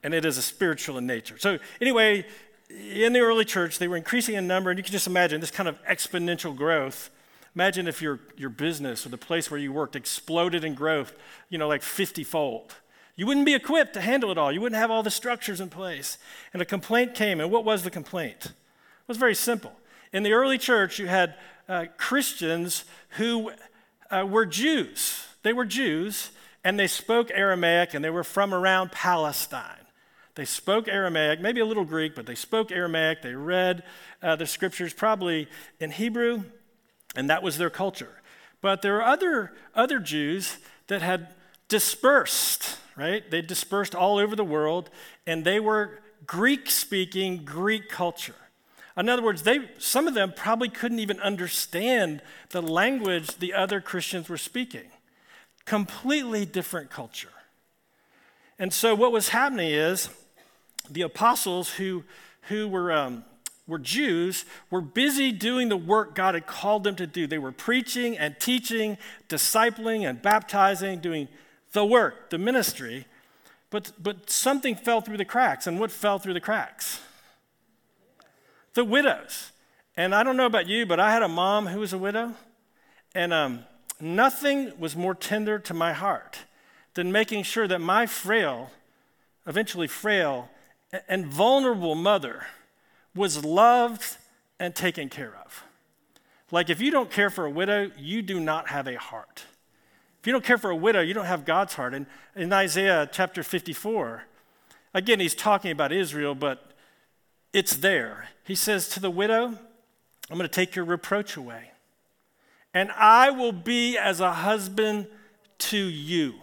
and 0.02 0.16
it 0.16 0.26
is 0.26 0.38
a 0.40 0.42
spiritual 0.42 0.98
in 0.98 1.06
nature. 1.06 1.38
So, 1.38 1.60
anyway, 1.80 2.26
in 2.70 3.14
the 3.14 3.20
early 3.20 3.46
church, 3.46 3.78
they 3.78 3.88
were 3.88 3.98
increasing 3.98 4.34
in 4.34 4.48
number, 4.48 4.72
and 4.72 4.80
you 4.80 4.84
can 4.84 4.92
just 4.92 5.06
imagine 5.06 5.40
this 5.40 5.52
kind 5.52 5.70
of 5.70 5.82
exponential 5.84 6.56
growth. 6.56 7.12
Imagine 7.56 7.88
if 7.88 8.02
your, 8.02 8.20
your 8.38 8.50
business 8.50 9.06
or 9.06 9.10
the 9.10 9.18
place 9.18 9.50
where 9.50 9.60
you 9.60 9.74
worked 9.74 9.96
exploded 9.96 10.64
in 10.64 10.74
growth, 10.74 11.14
you 11.50 11.58
know, 11.58 11.68
like 11.68 11.82
50 11.82 12.24
fold. 12.24 12.76
You 13.16 13.26
wouldn't 13.26 13.48
be 13.48 13.56
equipped 13.56 13.96
to 13.96 14.02
handle 14.02 14.32
it 14.32 14.38
all. 14.38 14.52
You 14.52 14.62
wouldn't 14.62 14.80
have 14.80 14.92
all 14.92 15.02
the 15.02 15.10
structures 15.10 15.60
in 15.60 15.70
place. 15.70 16.20
And 16.54 16.62
a 16.62 16.66
complaint 16.66 17.16
came. 17.16 17.42
And 17.42 17.52
what 17.52 17.66
was 17.66 17.84
the 17.84 17.90
complaint? 17.90 18.46
It 18.46 19.08
was 19.08 19.18
very 19.18 19.36
simple. 19.36 19.72
In 20.14 20.24
the 20.24 20.34
early 20.34 20.58
church, 20.58 21.00
you 21.00 21.08
had 21.08 21.36
uh, 21.68 21.86
Christians 21.98 22.86
who 23.12 23.52
uh, 24.12 24.26
were 24.30 24.46
Jews. 24.46 25.26
They 25.42 25.52
were 25.52 25.66
Jews, 25.66 26.32
and 26.64 26.80
they 26.80 26.88
spoke 26.88 27.32
Aramaic, 27.34 27.94
and 27.94 28.06
they 28.06 28.10
were 28.10 28.24
from 28.24 28.54
around 28.54 28.92
Palestine. 28.92 29.88
They 30.36 30.46
spoke 30.46 30.88
Aramaic, 30.88 31.42
maybe 31.42 31.62
a 31.62 31.66
little 31.66 31.86
Greek, 31.86 32.14
but 32.14 32.28
they 32.28 32.36
spoke 32.36 32.72
Aramaic. 32.72 33.24
They 33.24 33.34
read 33.34 33.84
uh, 34.22 34.36
the 34.36 34.46
scriptures 34.46 34.94
probably 34.94 35.48
in 35.80 35.90
Hebrew, 35.90 36.44
and 37.18 37.32
that 37.32 37.42
was 37.42 37.58
their 37.58 37.72
culture. 37.72 38.22
But 38.62 38.82
there 38.82 38.98
are 38.98 39.12
other, 39.12 39.52
other 39.76 40.00
Jews 40.00 40.58
that 40.86 41.02
had 41.02 41.34
dispersed, 41.68 42.78
right? 42.96 43.30
They 43.30 43.42
dispersed 43.42 43.96
all 43.96 44.20
over 44.20 44.36
the 44.36 44.46
world, 44.46 44.92
and 45.26 45.44
they 45.44 45.60
were 45.60 46.00
Greek 46.28 46.70
speaking, 46.70 47.44
Greek 47.44 47.90
culture. 47.90 48.36
In 48.96 49.10
other 49.10 49.24
words, 49.24 49.42
they, 49.42 49.70
some 49.80 50.08
of 50.08 50.14
them 50.14 50.32
probably 50.36 50.70
couldn't 50.70 51.00
even 51.00 51.20
understand 51.20 52.22
the 52.52 52.62
language 52.62 53.38
the 53.38 53.54
other 53.54 53.82
Christians 53.82 54.30
were 54.30 54.38
speaking. 54.38 54.90
Completely 55.66 56.46
different 56.46 56.92
culture. 56.92 57.34
And 58.60 58.72
so, 58.72 58.96
what 58.96 59.12
was 59.12 59.30
happening 59.30 59.72
is 59.72 60.10
the 60.90 61.02
apostles 61.02 61.74
who, 61.74 62.04
who 62.44 62.68
were, 62.68 62.92
um, 62.92 63.24
were 63.68 63.78
Jews 63.78 64.46
were 64.72 64.82
busy 64.82 65.32
doing 65.32 65.70
the 65.70 65.78
work 65.78 66.16
God 66.16 66.36
had 66.36 66.48
called 66.48 66.84
them 66.84 66.96
to 66.96 67.06
do. 67.06 67.28
They 67.28 67.38
were 67.38 67.52
preaching 67.52 68.18
and 68.18 68.40
teaching, 68.40 68.98
discipling 69.28 70.10
and 70.10 70.22
baptizing, 70.22 71.00
doing 71.00 71.28
the 71.74 71.86
work, 71.86 72.30
the 72.30 72.38
ministry. 72.38 73.06
But, 73.70 73.92
but 74.02 74.30
something 74.30 74.76
fell 74.76 75.02
through 75.02 75.18
the 75.18 75.26
cracks. 75.26 75.68
And 75.68 75.80
what 75.80 75.92
fell 75.92 76.18
through 76.18 76.34
the 76.34 76.42
cracks? 76.42 77.02
The 78.74 78.86
widows. 78.86 79.52
And 79.98 80.16
I 80.16 80.24
don't 80.24 80.38
know 80.38 80.46
about 80.46 80.68
you, 80.68 80.86
but 80.86 81.00
I 81.00 81.12
had 81.12 81.24
a 81.24 81.28
mom 81.28 81.68
who 81.68 81.80
was 81.80 81.92
a 81.92 81.98
widow. 81.98 82.34
And 83.14 83.34
um, 83.34 83.66
nothing 84.00 84.72
was 84.80 84.96
more 84.96 85.16
tender 85.16 85.60
to 85.60 85.74
my 85.74 85.92
heart 85.92 86.40
than 86.94 87.12
making 87.12 87.44
sure 87.44 87.68
that 87.68 87.82
my 87.82 88.06
frail, 88.06 88.72
eventually 89.46 89.88
frail, 89.88 90.50
and 91.10 91.26
vulnerable 91.26 91.96
mother 91.96 92.46
was 93.18 93.44
loved 93.44 94.18
and 94.60 94.74
taken 94.74 95.10
care 95.10 95.36
of. 95.44 95.64
Like, 96.52 96.70
if 96.70 96.80
you 96.80 96.92
don't 96.92 97.12
care 97.12 97.30
for 97.30 97.46
a 97.46 97.50
widow, 97.50 97.92
you 97.98 98.22
do 98.22 98.40
not 98.40 98.70
have 98.70 98.88
a 98.88 98.98
heart. 98.98 99.44
If 100.22 100.28
you 100.28 100.32
don't 100.32 100.46
care 100.46 100.58
for 100.58 100.70
a 100.70 100.76
widow, 100.76 101.02
you 101.02 101.14
don't 101.14 101.26
have 101.26 101.44
God's 101.44 101.74
heart. 101.74 101.94
And 101.94 102.06
in 102.36 102.54
Isaiah 102.54 103.10
chapter 103.12 103.44
54, 103.44 104.24
again, 104.94 105.20
he's 105.20 105.36
talking 105.36 105.72
about 105.72 105.92
Israel, 105.92 106.36
but 106.36 106.72
it's 107.52 107.76
there. 107.76 108.30
He 108.46 108.56
says 108.56 108.88
to 108.90 109.00
the 109.00 109.12
widow, 109.12 109.48
I'm 110.30 110.38
going 110.38 110.42
to 110.42 110.48
take 110.48 110.76
your 110.76 110.86
reproach 110.86 111.38
away, 111.38 111.72
and 112.74 112.92
I 112.92 113.30
will 113.32 113.54
be 113.54 113.98
as 113.98 114.20
a 114.20 114.34
husband 114.34 115.08
to 115.60 115.78
you. 115.78 116.36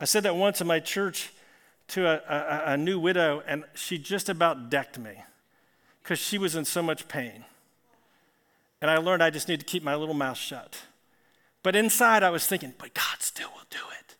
I 0.00 0.04
said 0.04 0.22
that 0.22 0.36
once 0.36 0.60
in 0.60 0.66
my 0.66 0.78
church 0.78 1.32
to 1.88 2.06
a, 2.06 2.20
a, 2.28 2.72
a 2.72 2.76
new 2.76 2.98
widow, 2.98 3.42
and 3.46 3.64
she 3.74 3.98
just 3.98 4.28
about 4.28 4.70
decked 4.70 4.98
me 4.98 5.22
because 6.02 6.18
she 6.18 6.38
was 6.38 6.54
in 6.54 6.64
so 6.64 6.82
much 6.82 7.08
pain. 7.08 7.44
And 8.80 8.90
I 8.90 8.98
learned 8.98 9.22
I 9.22 9.30
just 9.30 9.48
need 9.48 9.60
to 9.60 9.66
keep 9.66 9.82
my 9.82 9.94
little 9.94 10.14
mouth 10.14 10.36
shut. 10.36 10.82
But 11.62 11.74
inside, 11.74 12.22
I 12.22 12.30
was 12.30 12.46
thinking, 12.46 12.74
but 12.78 12.94
God 12.94 13.20
still 13.20 13.48
will 13.48 13.66
do 13.70 13.78
it. 13.98 14.16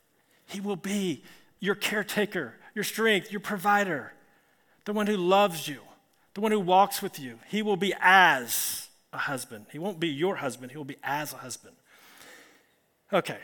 He 0.47 0.61
will 0.61 0.77
be 0.77 1.23
your 1.61 1.75
caretaker, 1.75 2.55
your 2.75 2.85
strength, 2.85 3.31
your 3.31 3.41
provider, 3.41 4.13
the 4.85 4.93
one 4.93 5.07
who 5.07 5.17
loves 5.17 5.69
you, 5.69 5.81
the 6.35 6.41
one 6.41 6.53
who 6.53 6.61
walks 6.61 7.03
with 7.03 7.21
you. 7.21 7.39
He 7.49 7.63
will 7.63 7.77
be 7.77 7.95
as 8.01 8.89
a 9.13 9.19
husband. 9.19 9.67
He 9.71 9.79
won't 9.79 10.01
be 10.01 10.09
your 10.09 10.37
husband, 10.37 10.73
he 10.73 10.77
will 10.77 10.85
be 10.85 10.99
as 11.03 11.33
a 11.33 11.37
husband. 11.37 11.77
Okay, 13.13 13.39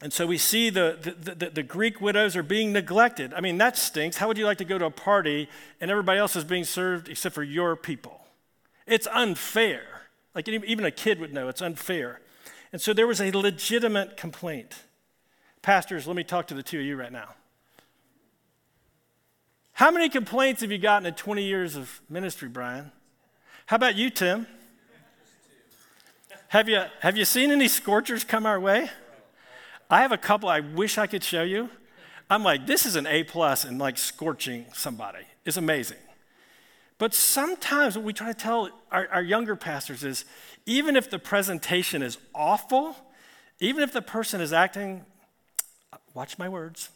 and 0.00 0.12
so 0.12 0.26
we 0.26 0.38
see 0.38 0.70
the, 0.70 0.96
the, 1.00 1.34
the, 1.34 1.50
the, 1.50 1.62
Greek 1.62 2.00
widows 2.00 2.36
are 2.36 2.44
being 2.44 2.72
neglected. 2.72 3.34
I 3.34 3.40
mean, 3.40 3.58
that 3.58 3.76
stinks. 3.76 4.18
How 4.18 4.28
would 4.28 4.38
you 4.38 4.44
like 4.44 4.58
to 4.58 4.64
go 4.64 4.78
to 4.78 4.84
a 4.84 4.90
party 4.90 5.48
and 5.80 5.90
everybody 5.90 6.20
else 6.20 6.36
is 6.36 6.44
being 6.44 6.62
served 6.62 7.08
except 7.08 7.34
for 7.34 7.42
your 7.42 7.74
people? 7.74 8.20
It's 8.86 9.08
unfair. 9.12 9.82
Like 10.36 10.48
even 10.48 10.84
a 10.84 10.92
kid 10.92 11.18
would 11.18 11.34
know 11.34 11.48
it's 11.48 11.60
unfair. 11.60 12.20
And 12.72 12.80
so 12.80 12.92
there 12.92 13.08
was 13.08 13.20
a 13.20 13.32
legitimate 13.32 14.16
complaint. 14.16 14.84
Pastors, 15.62 16.06
let 16.06 16.14
me 16.14 16.22
talk 16.22 16.46
to 16.48 16.54
the 16.54 16.62
two 16.62 16.78
of 16.78 16.84
you 16.84 16.96
right 16.96 17.12
now. 17.12 17.34
How 19.72 19.90
many 19.90 20.08
complaints 20.08 20.60
have 20.60 20.70
you 20.70 20.78
gotten 20.78 21.06
in 21.06 21.14
20 21.14 21.42
years 21.42 21.74
of 21.74 22.00
ministry, 22.08 22.48
Brian? 22.48 22.92
How 23.66 23.76
about 23.76 23.96
you, 23.96 24.10
Tim? 24.10 24.46
Have 26.48 26.68
you, 26.68 26.82
have 27.00 27.16
you 27.16 27.24
seen 27.24 27.50
any 27.50 27.68
scorchers 27.68 28.22
come 28.22 28.46
our 28.46 28.60
way? 28.60 28.90
I 29.90 30.02
have 30.02 30.12
a 30.12 30.18
couple 30.18 30.48
I 30.48 30.60
wish 30.60 30.98
I 30.98 31.06
could 31.06 31.24
show 31.24 31.42
you. 31.42 31.70
I'm 32.30 32.42
like, 32.42 32.66
this 32.66 32.84
is 32.84 32.96
an 32.96 33.06
A 33.06 33.24
and 33.34 33.78
like 33.78 33.96
scorching 33.96 34.66
somebody. 34.74 35.24
It's 35.46 35.56
amazing. 35.56 35.96
But 36.98 37.14
sometimes 37.14 37.96
what 37.96 38.04
we 38.04 38.12
try 38.12 38.28
to 38.28 38.34
tell 38.34 38.70
our, 38.90 39.08
our 39.08 39.22
younger 39.22 39.56
pastors 39.56 40.04
is 40.04 40.24
even 40.66 40.96
if 40.96 41.08
the 41.08 41.18
presentation 41.18 42.02
is 42.02 42.18
awful, 42.34 42.96
even 43.60 43.82
if 43.82 43.92
the 43.92 44.02
person 44.02 44.40
is 44.40 44.52
acting, 44.52 45.04
watch 46.12 46.38
my 46.38 46.48
words, 46.48 46.90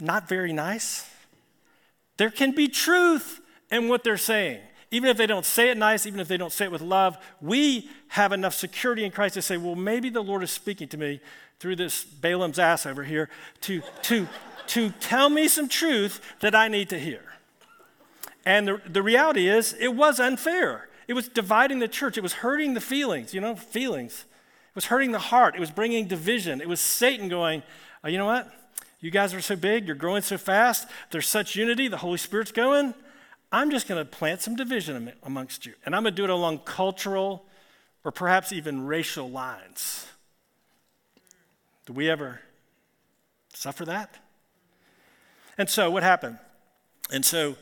not 0.00 0.28
very 0.28 0.52
nice, 0.52 1.08
there 2.18 2.30
can 2.30 2.52
be 2.52 2.68
truth 2.68 3.40
in 3.70 3.88
what 3.88 4.04
they're 4.04 4.16
saying. 4.16 4.60
Even 4.90 5.08
if 5.08 5.16
they 5.16 5.26
don't 5.26 5.46
say 5.46 5.70
it 5.70 5.78
nice, 5.78 6.04
even 6.04 6.20
if 6.20 6.28
they 6.28 6.36
don't 6.36 6.52
say 6.52 6.66
it 6.66 6.72
with 6.72 6.82
love, 6.82 7.16
we 7.40 7.88
have 8.08 8.32
enough 8.32 8.52
security 8.52 9.04
in 9.04 9.10
Christ 9.10 9.34
to 9.34 9.42
say, 9.42 9.56
well, 9.56 9.74
maybe 9.74 10.10
the 10.10 10.22
Lord 10.22 10.42
is 10.42 10.50
speaking 10.50 10.88
to 10.88 10.98
me 10.98 11.20
through 11.62 11.76
this 11.76 12.02
Balaam's 12.02 12.58
ass 12.58 12.86
over 12.86 13.04
here 13.04 13.28
to, 13.60 13.82
to, 14.02 14.26
to 14.66 14.90
tell 14.98 15.30
me 15.30 15.46
some 15.46 15.68
truth 15.68 16.20
that 16.40 16.56
I 16.56 16.66
need 16.66 16.88
to 16.88 16.98
hear. 16.98 17.22
And 18.44 18.66
the, 18.66 18.82
the 18.84 19.00
reality 19.00 19.48
is, 19.48 19.72
it 19.78 19.94
was 19.94 20.18
unfair. 20.18 20.88
It 21.06 21.14
was 21.14 21.28
dividing 21.28 21.78
the 21.78 21.86
church. 21.86 22.18
It 22.18 22.20
was 22.20 22.32
hurting 22.32 22.74
the 22.74 22.80
feelings, 22.80 23.32
you 23.32 23.40
know, 23.40 23.54
feelings. 23.54 24.24
It 24.70 24.74
was 24.74 24.86
hurting 24.86 25.12
the 25.12 25.20
heart. 25.20 25.54
It 25.54 25.60
was 25.60 25.70
bringing 25.70 26.08
division. 26.08 26.60
It 26.60 26.68
was 26.68 26.80
Satan 26.80 27.28
going, 27.28 27.62
oh, 28.02 28.08
you 28.08 28.18
know 28.18 28.26
what? 28.26 28.52
You 28.98 29.12
guys 29.12 29.32
are 29.32 29.40
so 29.40 29.54
big. 29.54 29.86
You're 29.86 29.94
growing 29.94 30.22
so 30.22 30.38
fast. 30.38 30.88
There's 31.12 31.28
such 31.28 31.54
unity. 31.54 31.86
The 31.86 31.98
Holy 31.98 32.18
Spirit's 32.18 32.50
going. 32.50 32.92
I'm 33.52 33.70
just 33.70 33.86
going 33.86 34.04
to 34.04 34.10
plant 34.10 34.40
some 34.40 34.56
division 34.56 35.12
amongst 35.22 35.64
you. 35.64 35.74
And 35.86 35.94
I'm 35.94 36.02
going 36.02 36.12
to 36.12 36.16
do 36.16 36.24
it 36.24 36.30
along 36.30 36.58
cultural 36.64 37.44
or 38.02 38.10
perhaps 38.10 38.52
even 38.52 38.84
racial 38.84 39.30
lines. 39.30 40.08
Do 41.86 41.92
we 41.92 42.08
ever 42.08 42.40
suffer 43.52 43.84
that? 43.84 44.18
And 45.58 45.68
so 45.68 45.90
what 45.90 46.02
happened? 46.02 46.38
And 47.12 47.24
so 47.24 47.56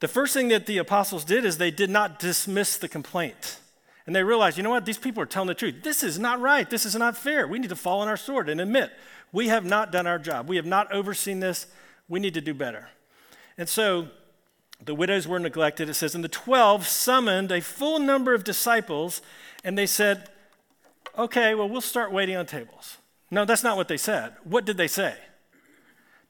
the 0.00 0.08
first 0.08 0.34
thing 0.34 0.48
that 0.48 0.66
the 0.66 0.78
apostles 0.78 1.24
did 1.24 1.44
is 1.44 1.58
they 1.58 1.70
did 1.70 1.90
not 1.90 2.18
dismiss 2.18 2.76
the 2.76 2.88
complaint. 2.88 3.58
And 4.06 4.14
they 4.14 4.22
realized, 4.22 4.56
you 4.56 4.62
know 4.62 4.70
what? 4.70 4.84
These 4.84 4.98
people 4.98 5.22
are 5.22 5.26
telling 5.26 5.48
the 5.48 5.54
truth. 5.54 5.76
This 5.82 6.02
is 6.02 6.18
not 6.18 6.40
right. 6.40 6.68
This 6.68 6.84
is 6.84 6.94
not 6.94 7.16
fair. 7.16 7.48
We 7.48 7.58
need 7.58 7.70
to 7.70 7.76
fall 7.76 8.00
on 8.00 8.08
our 8.08 8.18
sword 8.18 8.48
and 8.48 8.60
admit 8.60 8.92
we 9.32 9.48
have 9.48 9.64
not 9.64 9.90
done 9.90 10.06
our 10.06 10.18
job. 10.18 10.48
We 10.48 10.56
have 10.56 10.66
not 10.66 10.92
overseen 10.92 11.40
this. 11.40 11.66
We 12.08 12.20
need 12.20 12.34
to 12.34 12.40
do 12.40 12.54
better. 12.54 12.90
And 13.56 13.68
so 13.68 14.08
the 14.84 14.94
widows 14.94 15.26
were 15.26 15.38
neglected. 15.38 15.88
It 15.88 15.94
says, 15.94 16.14
and 16.14 16.22
the 16.22 16.28
12 16.28 16.86
summoned 16.86 17.50
a 17.50 17.60
full 17.60 17.98
number 17.98 18.34
of 18.34 18.44
disciples, 18.44 19.22
and 19.64 19.78
they 19.78 19.86
said, 19.86 20.28
okay, 21.16 21.54
well, 21.54 21.68
we'll 21.68 21.80
start 21.80 22.12
waiting 22.12 22.36
on 22.36 22.46
tables. 22.46 22.98
No, 23.34 23.44
that's 23.44 23.64
not 23.64 23.76
what 23.76 23.88
they 23.88 23.96
said. 23.96 24.34
What 24.44 24.64
did 24.64 24.76
they 24.76 24.86
say? 24.86 25.16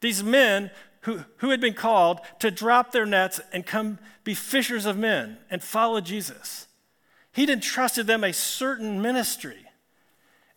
These 0.01 0.23
men 0.23 0.71
who, 1.01 1.19
who 1.37 1.51
had 1.51 1.61
been 1.61 1.75
called 1.75 2.19
to 2.39 2.49
drop 2.49 2.91
their 2.91 3.05
nets 3.05 3.39
and 3.53 3.63
come 3.63 3.99
be 4.23 4.33
fishers 4.33 4.87
of 4.87 4.97
men 4.97 5.37
and 5.51 5.61
follow 5.61 6.01
Jesus. 6.01 6.65
He'd 7.31 7.51
entrusted 7.51 8.07
them 8.07 8.23
a 8.23 8.33
certain 8.33 9.03
ministry. 9.03 9.67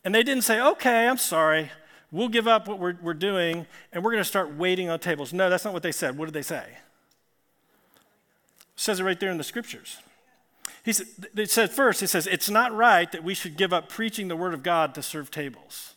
And 0.04 0.14
they 0.14 0.22
didn't 0.22 0.44
say, 0.44 0.58
okay, 0.58 1.06
I'm 1.06 1.18
sorry, 1.18 1.70
we'll 2.10 2.30
give 2.30 2.48
up 2.48 2.66
what 2.66 2.78
we're, 2.78 2.96
we're 3.02 3.12
doing 3.12 3.66
and 3.92 4.02
we're 4.02 4.12
going 4.12 4.22
to 4.22 4.28
start 4.28 4.54
waiting 4.54 4.88
on 4.88 5.00
tables. 5.00 5.34
No, 5.34 5.50
that's 5.50 5.66
not 5.66 5.74
what 5.74 5.82
they 5.82 5.92
said. 5.92 6.16
What 6.16 6.24
did 6.24 6.34
they 6.34 6.40
say? 6.40 6.64
It 6.64 6.76
says 8.74 9.00
it 9.00 9.04
right 9.04 9.20
there 9.20 9.30
in 9.30 9.36
the 9.36 9.44
scriptures. 9.44 9.98
He 10.82 10.94
said, 10.94 11.08
it 11.36 11.50
says 11.50 11.68
first, 11.68 12.02
it 12.02 12.08
says, 12.08 12.26
it's 12.26 12.48
not 12.48 12.74
right 12.74 13.12
that 13.12 13.22
we 13.22 13.34
should 13.34 13.58
give 13.58 13.74
up 13.74 13.90
preaching 13.90 14.28
the 14.28 14.36
word 14.36 14.54
of 14.54 14.62
God 14.62 14.94
to 14.94 15.02
serve 15.02 15.30
tables. 15.30 15.94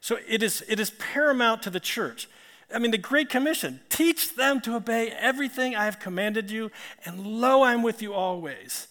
So 0.00 0.18
it 0.26 0.42
is, 0.42 0.62
it 0.68 0.78
is 0.80 0.90
paramount 0.90 1.62
to 1.64 1.70
the 1.70 1.80
church. 1.80 2.28
I 2.72 2.78
mean, 2.78 2.90
the 2.90 2.98
Great 2.98 3.30
Commission 3.30 3.80
teach 3.88 4.34
them 4.34 4.60
to 4.62 4.76
obey 4.76 5.10
everything 5.10 5.74
I 5.74 5.86
have 5.86 5.98
commanded 5.98 6.50
you, 6.50 6.70
and 7.04 7.26
lo, 7.26 7.62
I'm 7.62 7.82
with 7.82 8.02
you 8.02 8.12
always. 8.12 8.88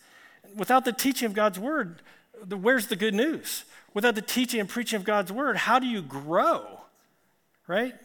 Without 0.56 0.86
the 0.86 0.92
teaching 0.92 1.28
of 1.28 1.34
God's 1.34 1.60
word, 1.60 2.02
where's 2.50 2.88
the 2.88 2.96
good 2.96 3.14
news? 3.14 3.66
Without 3.94 4.16
the 4.16 4.22
teaching 4.22 4.60
and 4.60 4.70
preaching 4.70 4.98
of 4.98 5.04
God's 5.04 5.32
word, 5.32 5.58
how 5.58 5.80
do 5.80 5.88
you 5.88 6.02
grow? 6.02 6.82
Right? 7.68 7.96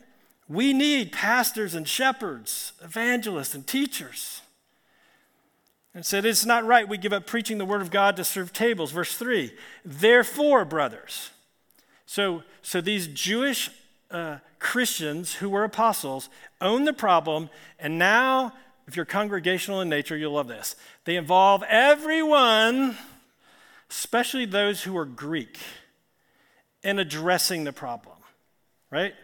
We 0.49 0.73
need 0.73 1.13
pastors 1.13 1.75
and 1.75 1.89
shepherds, 1.89 2.73
evangelists 2.83 3.55
and 3.55 3.67
teachers. 3.67 4.43
And 5.95 6.05
said, 6.05 6.25
It's 6.25 6.47
not 6.47 6.65
right 6.65 6.89
we 6.89 6.99
give 6.99 7.13
up 7.13 7.27
preaching 7.27 7.59
the 7.59 7.65
word 7.65 7.83
of 7.83 7.91
God 7.91 8.17
to 8.17 8.25
serve 8.25 8.53
tables. 8.53 8.93
Verse 8.93 9.15
3 9.15 9.53
Therefore, 9.85 10.65
brothers. 10.65 11.31
So, 12.13 12.43
so 12.61 12.83
these 12.83 13.07
Jewish 13.07 13.71
uh, 14.11 14.37
Christians 14.59 15.37
who 15.37 15.49
were 15.49 15.65
apostles 15.65 16.29
own 16.61 16.85
the 16.85 16.93
problem, 16.93 17.49
and 17.79 17.99
now, 17.99 18.53
if 18.87 18.97
you're 18.97 19.07
congregational 19.07 19.81
in 19.81 19.89
nature, 19.89 20.15
you'll 20.15 20.35
love 20.35 20.47
this. 20.47 20.77
They 21.07 21.17
involve 21.17 21.63
everyone, 21.63 22.99
especially 23.89 24.45
those 24.45 24.83
who 24.83 24.95
are 24.99 25.07
Greek, 25.07 25.59
in 26.83 26.99
addressing 26.99 27.65
the 27.65 27.73
problem, 27.73 28.19
right? 28.91 29.15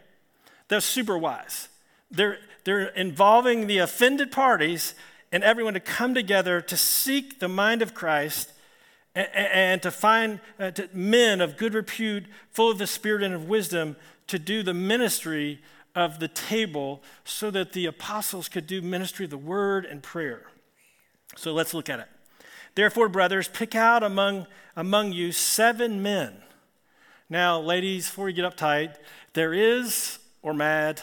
They're 0.67 0.81
super 0.81 1.15
wise. 1.15 1.69
They're, 2.09 2.39
they're 2.63 2.87
involving 2.87 3.67
the 3.67 3.77
offended 3.77 4.31
parties 4.31 4.95
and 5.31 5.43
everyone 5.43 5.75
to 5.75 5.79
come 5.79 6.15
together 6.15 6.59
to 6.59 6.75
seek 6.75 7.39
the 7.39 7.49
mind 7.49 7.83
of 7.83 7.93
Christ 7.93 8.51
and, 9.27 9.81
to 9.81 9.91
find 9.91 10.39
uh, 10.59 10.71
men 10.93 11.41
of 11.41 11.57
good 11.57 11.73
repute, 11.73 12.25
full 12.51 12.71
of 12.71 12.77
the 12.77 12.87
Spirit 12.87 13.23
and 13.23 13.33
of 13.33 13.47
wisdom, 13.47 13.95
to 14.27 14.39
do 14.39 14.63
the 14.63 14.73
ministry 14.73 15.61
of 15.95 16.19
the 16.19 16.27
table 16.27 17.01
so 17.23 17.51
that 17.51 17.73
the 17.73 17.85
apostles 17.85 18.47
could 18.47 18.67
do 18.67 18.81
ministry 18.81 19.25
of 19.25 19.31
the 19.31 19.37
word 19.37 19.85
and 19.85 20.03
prayer. 20.03 20.47
So 21.35 21.53
let's 21.53 21.73
look 21.73 21.89
at 21.89 21.99
it. 21.99 22.07
Therefore, 22.75 23.09
brothers, 23.09 23.47
pick 23.47 23.75
out 23.75 24.03
among, 24.03 24.47
among 24.75 25.11
you 25.11 25.31
seven 25.31 26.01
men. 26.01 26.37
Now, 27.29 27.59
ladies, 27.59 28.07
before 28.07 28.29
you 28.29 28.35
get 28.35 28.55
uptight, 28.55 28.95
there 29.33 29.53
is, 29.53 30.19
or 30.41 30.53
mad, 30.53 31.01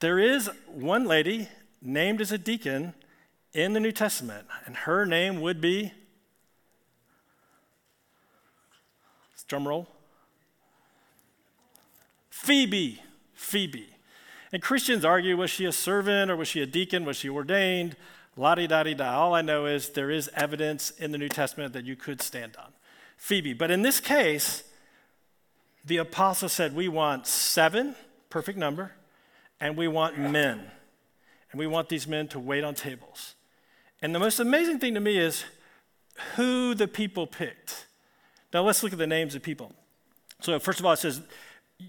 there 0.00 0.18
is 0.18 0.50
one 0.66 1.06
lady 1.06 1.48
named 1.80 2.20
as 2.20 2.32
a 2.32 2.38
deacon 2.38 2.94
in 3.52 3.72
the 3.72 3.80
New 3.80 3.92
Testament, 3.92 4.46
and 4.66 4.76
her 4.76 5.06
name 5.06 5.40
would 5.40 5.60
be, 5.60 5.92
drum 9.48 9.66
roll, 9.66 9.88
Phoebe. 12.30 13.00
Phoebe. 13.32 13.88
And 14.52 14.62
Christians 14.62 15.04
argue 15.04 15.36
was 15.36 15.50
she 15.50 15.64
a 15.64 15.72
servant 15.72 16.30
or 16.30 16.36
was 16.36 16.48
she 16.48 16.60
a 16.60 16.66
deacon? 16.66 17.04
Was 17.04 17.16
she 17.16 17.28
ordained? 17.28 17.96
La 18.36 18.54
di 18.54 18.66
da 18.66 18.82
di 18.82 18.94
da. 18.94 19.18
All 19.18 19.34
I 19.34 19.42
know 19.42 19.66
is 19.66 19.90
there 19.90 20.10
is 20.10 20.30
evidence 20.34 20.90
in 20.90 21.12
the 21.12 21.18
New 21.18 21.28
Testament 21.28 21.72
that 21.72 21.84
you 21.84 21.96
could 21.96 22.20
stand 22.20 22.56
on. 22.56 22.72
Phoebe. 23.16 23.52
But 23.52 23.70
in 23.70 23.82
this 23.82 24.00
case, 24.00 24.64
the 25.84 25.98
apostle 25.98 26.48
said, 26.48 26.74
We 26.74 26.88
want 26.88 27.26
seven, 27.26 27.94
perfect 28.30 28.58
number, 28.58 28.92
and 29.60 29.76
we 29.76 29.88
want 29.88 30.18
men. 30.18 30.70
And 31.50 31.58
we 31.58 31.66
want 31.66 31.88
these 31.88 32.08
men 32.08 32.28
to 32.28 32.38
wait 32.38 32.64
on 32.64 32.74
tables. 32.74 33.36
And 34.02 34.14
the 34.14 34.18
most 34.18 34.40
amazing 34.40 34.80
thing 34.80 34.94
to 34.94 35.00
me 35.00 35.18
is 35.18 35.44
who 36.34 36.74
the 36.74 36.88
people 36.88 37.26
picked. 37.26 37.86
Now 38.54 38.62
let's 38.62 38.84
look 38.84 38.92
at 38.92 38.98
the 39.00 39.06
names 39.06 39.34
of 39.34 39.42
people. 39.42 39.72
So, 40.40 40.58
first 40.60 40.78
of 40.78 40.86
all, 40.86 40.92
it 40.92 40.98
says, 40.98 41.20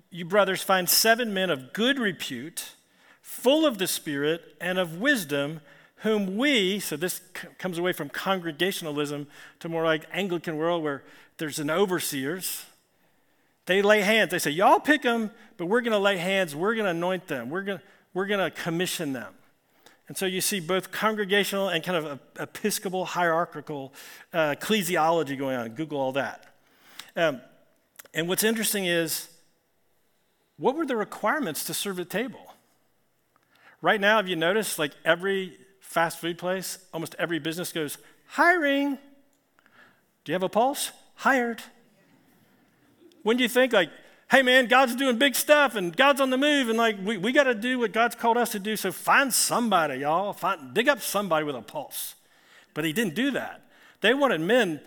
You 0.10 0.25
brothers 0.25 0.63
find 0.63 0.89
seven 0.89 1.31
men 1.31 1.51
of 1.51 1.74
good 1.74 2.00
repute, 2.00 2.72
full 3.22 3.67
of 3.67 3.77
the 3.77 3.86
Spirit 3.86 4.55
and 4.60 4.79
of 4.79 5.00
wisdom, 5.00 5.62
whom 5.98 6.37
we, 6.37 6.79
so 6.79 6.98
this 6.98 7.22
c- 7.40 7.48
comes 7.59 7.77
away 7.77 7.94
from 7.94 8.09
congregationalism 8.09 9.27
to 9.59 9.70
more 9.70 9.83
like 9.85 10.05
Anglican 10.11 10.57
world 10.57 10.83
where 10.83 11.03
there's 11.37 11.59
an 11.59 11.70
overseers. 11.70 12.66
They 13.68 13.81
lay 13.83 14.01
hands. 14.01 14.31
They 14.31 14.40
say, 14.40 14.51
Y'all 14.51 14.79
pick 14.79 15.03
them, 15.03 15.29
but 15.57 15.68
we're 15.68 15.81
going 15.81 15.92
to 15.92 16.00
lay 16.00 16.18
hands. 16.18 16.55
We're 16.55 16.74
going 16.74 16.85
to 16.85 16.92
anoint 16.92 17.27
them. 17.27 17.51
We're 17.51 17.61
going 17.61 17.79
we're 18.16 18.27
to 18.27 18.50
commission 18.50 19.13
them. 19.13 19.35
And 20.07 20.18
so 20.18 20.25
you 20.25 20.42
see 20.42 20.59
both 20.59 20.92
congregational 20.92 21.70
and 21.70 21.83
kind 21.83 22.05
of 22.05 22.20
episcopal 22.40 23.05
hierarchical 23.05 23.94
uh, 24.33 24.55
ecclesiology 24.55 25.37
going 25.37 25.57
on. 25.57 25.70
Google 25.70 26.00
all 26.00 26.11
that. 26.13 26.54
Um, 27.16 27.42
and 28.14 28.28
what's 28.28 28.44
interesting 28.44 28.86
is, 28.86 29.30
what 30.58 30.75
were 30.75 30.86
the 30.86 30.96
requirements 30.96 31.66
to 31.66 31.74
serve 31.74 32.00
at 32.00 32.10
table? 32.10 32.54
Right 33.82 34.00
now, 34.00 34.18
have 34.18 34.28
you 34.28 34.36
noticed, 34.36 34.80
like 34.80 34.94
every 35.04 35.58
fast 35.96 36.20
food 36.20 36.38
place, 36.38 36.80
almost 36.94 37.16
every 37.18 37.40
business 37.40 37.72
goes, 37.72 37.98
hiring. 38.28 38.98
Do 40.24 40.32
you 40.32 40.34
have 40.34 40.44
a 40.44 40.50
pulse? 40.50 40.92
Hired. 41.16 41.62
When 43.24 43.38
do 43.38 43.44
you 43.44 43.50
think, 43.50 43.72
like, 43.72 43.90
hey 44.30 44.42
man, 44.42 44.68
God's 44.68 44.96
doing 44.96 45.18
big 45.18 45.36
stuff 45.36 45.75
and 45.75 45.96
God's 45.96 46.20
on 46.20 46.32
the 46.32 46.38
move, 46.38 46.68
and 46.68 46.78
like 46.78 46.98
we, 47.04 47.18
we 47.18 47.32
got 47.32 47.46
to 47.46 47.56
do 47.56 47.80
what 47.80 47.94
God's 47.94 48.16
called 48.16 48.38
us 48.38 48.51
to 48.51 48.60
do. 48.60 48.75
So 48.75 48.92
find 48.92 49.34
somebody, 49.34 50.00
y'all. 50.00 50.34
Find, 50.34 50.74
dig 50.74 50.90
up 50.90 51.01
somebody 51.01 51.46
with 51.46 51.56
a 51.56 51.62
pulse. 51.62 52.16
But 52.74 52.84
he 52.84 52.92
didn't 52.92 53.16
do 53.16 53.32
that. 53.32 53.62
They 54.01 54.14
wanted 54.14 54.42
men 54.42 54.82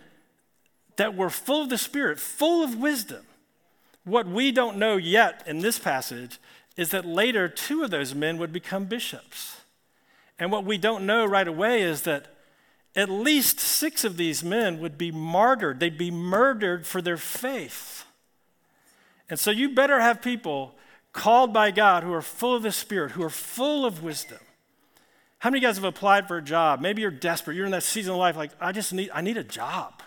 that 0.99 1.17
were 1.17 1.31
full 1.31 1.63
of 1.63 1.71
the 1.71 1.79
Spirit, 1.79 2.21
full 2.21 2.63
of 2.63 2.77
wisdom. 2.77 3.25
What 4.05 4.27
we 4.27 4.53
don't 4.53 4.79
know 4.79 4.97
yet 4.97 5.43
in 5.47 5.61
this 5.61 5.79
passage 5.79 6.39
is 6.77 6.91
that 6.91 7.07
later 7.07 7.49
two 7.49 7.83
of 7.83 7.91
those 7.91 8.15
men 8.15 8.37
would 8.39 8.53
become 8.53 8.85
bishops. 8.85 9.63
And 10.39 10.53
what 10.53 10.65
we 10.65 10.77
don't 10.77 11.07
know 11.07 11.25
right 11.25 11.47
away 11.49 11.83
is 11.83 12.03
that 12.03 12.27
at 12.97 13.09
least 13.09 13.61
six 13.61 14.05
of 14.05 14.17
these 14.17 14.43
men 14.43 14.81
would 14.81 14.99
be 14.99 15.13
martyred, 15.13 15.79
they'd 15.79 15.99
be 15.99 16.11
murdered 16.11 16.87
for 16.87 17.01
their 17.01 17.17
faith. 17.17 18.05
And 19.31 19.39
so 19.39 19.51
you 19.51 19.75
better 19.75 20.01
have 20.01 20.21
people 20.21 20.75
called 21.13 21.53
by 21.53 21.71
God 21.71 22.03
who 22.03 22.13
are 22.13 22.23
full 22.23 22.57
of 22.57 22.63
the 22.63 22.73
Spirit, 22.73 23.13
who 23.13 23.23
are 23.23 23.31
full 23.31 23.85
of 23.85 24.03
wisdom. 24.03 24.39
How 25.39 25.51
many 25.51 25.59
of 25.59 25.63
you 25.63 25.69
guys 25.69 25.77
have 25.77 25.85
applied 25.85 26.27
for 26.27 26.39
a 26.39 26.43
job? 26.43 26.81
Maybe 26.81 27.03
you're 27.03 27.11
desperate. 27.13 27.57
You're 27.57 27.67
in 27.67 27.73
that 27.73 27.85
season 27.85 28.15
of 28.15 28.19
life 28.19 28.37
like, 28.37 28.51
I 28.61 28.73
just 28.73 28.93
need, 28.93 29.11
I 29.13 29.21
need 29.21 29.37
a 29.37 29.45
job. 29.45 30.03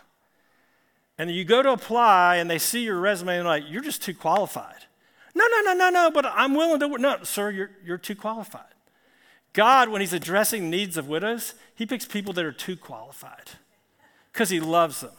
And 1.21 1.29
you 1.29 1.45
go 1.45 1.61
to 1.61 1.71
apply 1.71 2.37
and 2.37 2.49
they 2.49 2.57
see 2.57 2.83
your 2.83 2.99
resume 2.99 3.37
and 3.37 3.47
like, 3.47 3.65
you're 3.67 3.83
just 3.83 4.01
too 4.01 4.15
qualified. 4.15 4.87
No, 5.35 5.45
no, 5.45 5.61
no, 5.61 5.73
no, 5.75 5.89
no, 5.91 6.09
but 6.09 6.25
I'm 6.25 6.55
willing 6.55 6.79
to 6.79 6.87
work. 6.87 6.99
No, 6.99 7.17
sir, 7.21 7.51
you're, 7.51 7.69
you're 7.85 7.99
too 7.99 8.15
qualified. 8.15 8.73
God, 9.53 9.89
when 9.89 10.01
he's 10.01 10.13
addressing 10.13 10.67
needs 10.71 10.97
of 10.97 11.07
widows, 11.07 11.53
he 11.75 11.85
picks 11.85 12.05
people 12.05 12.33
that 12.33 12.43
are 12.43 12.51
too 12.51 12.75
qualified 12.75 13.51
because 14.33 14.49
he 14.49 14.59
loves 14.59 15.01
them. 15.01 15.11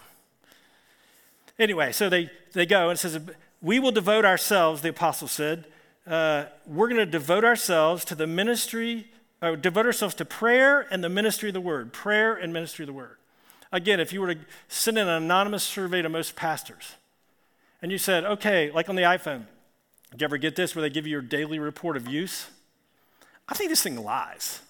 Anyway, 1.56 1.92
so 1.92 2.08
they, 2.08 2.32
they 2.52 2.66
go 2.66 2.88
and 2.88 2.96
it 2.96 3.00
says, 3.00 3.20
we 3.60 3.78
will 3.78 3.92
devote 3.92 4.24
ourselves, 4.24 4.82
the 4.82 4.88
apostle 4.88 5.28
said, 5.28 5.66
uh, 6.08 6.46
we're 6.66 6.88
going 6.88 6.98
to 6.98 7.06
devote 7.06 7.44
ourselves 7.44 8.04
to 8.06 8.16
the 8.16 8.26
ministry, 8.26 9.06
uh, 9.40 9.54
devote 9.54 9.86
ourselves 9.86 10.16
to 10.16 10.24
prayer 10.24 10.84
and 10.90 11.04
the 11.04 11.08
ministry 11.08 11.50
of 11.50 11.54
the 11.54 11.60
word. 11.60 11.92
Prayer 11.92 12.34
and 12.34 12.52
ministry 12.52 12.82
of 12.82 12.88
the 12.88 12.92
word. 12.92 13.18
Again, 13.72 14.00
if 14.00 14.12
you 14.12 14.20
were 14.20 14.34
to 14.34 14.40
send 14.68 14.98
an 14.98 15.08
anonymous 15.08 15.62
survey 15.62 16.02
to 16.02 16.08
most 16.08 16.36
pastors, 16.36 16.96
and 17.80 17.90
you 17.90 17.98
said, 17.98 18.24
okay, 18.24 18.70
like 18.70 18.88
on 18.88 18.96
the 18.96 19.02
iPhone, 19.02 19.46
do 20.12 20.18
you 20.18 20.24
ever 20.24 20.36
get 20.36 20.54
this 20.56 20.76
where 20.76 20.82
they 20.82 20.90
give 20.90 21.06
you 21.06 21.12
your 21.12 21.22
daily 21.22 21.58
report 21.58 21.96
of 21.96 22.06
use? 22.06 22.50
I 23.48 23.54
think 23.54 23.70
this 23.70 23.82
thing 23.82 23.96
lies. 23.96 24.60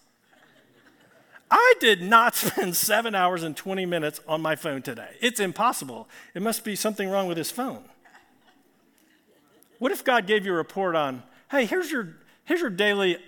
I 1.51 1.75
did 1.81 2.01
not 2.01 2.35
spend 2.37 2.77
seven 2.77 3.15
hours 3.15 3.43
and 3.43 3.57
20 3.57 3.85
minutes 3.87 4.21
on 4.27 4.41
my 4.41 4.57
phone 4.57 4.83
today. 4.83 5.11
It's 5.21 5.41
impossible. 5.41 6.09
It 6.35 6.43
must 6.43 6.65
be 6.65 6.77
something 6.77 7.09
wrong 7.09 7.27
with 7.27 7.37
this 7.37 7.51
phone. 7.51 7.85
What 9.79 9.91
if 9.91 10.05
God 10.05 10.29
gave 10.29 10.47
you 10.47 10.53
a 10.53 10.57
report 10.57 10.95
on, 10.95 11.25
hey, 11.51 11.67
here's 11.67 11.91
your, 11.91 12.15
here's 12.45 12.61
your 12.61 12.71
daily 12.71 13.19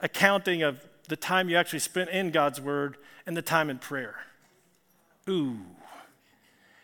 accounting 0.00 0.62
of 0.62 0.84
the 1.08 1.16
time 1.16 1.48
you 1.48 1.56
actually 1.56 1.78
spent 1.78 2.10
in 2.10 2.32
God's 2.32 2.60
Word 2.60 2.96
and 3.24 3.36
the 3.36 3.42
time 3.42 3.70
in 3.70 3.78
prayer? 3.78 4.16
Ooh. 5.28 5.58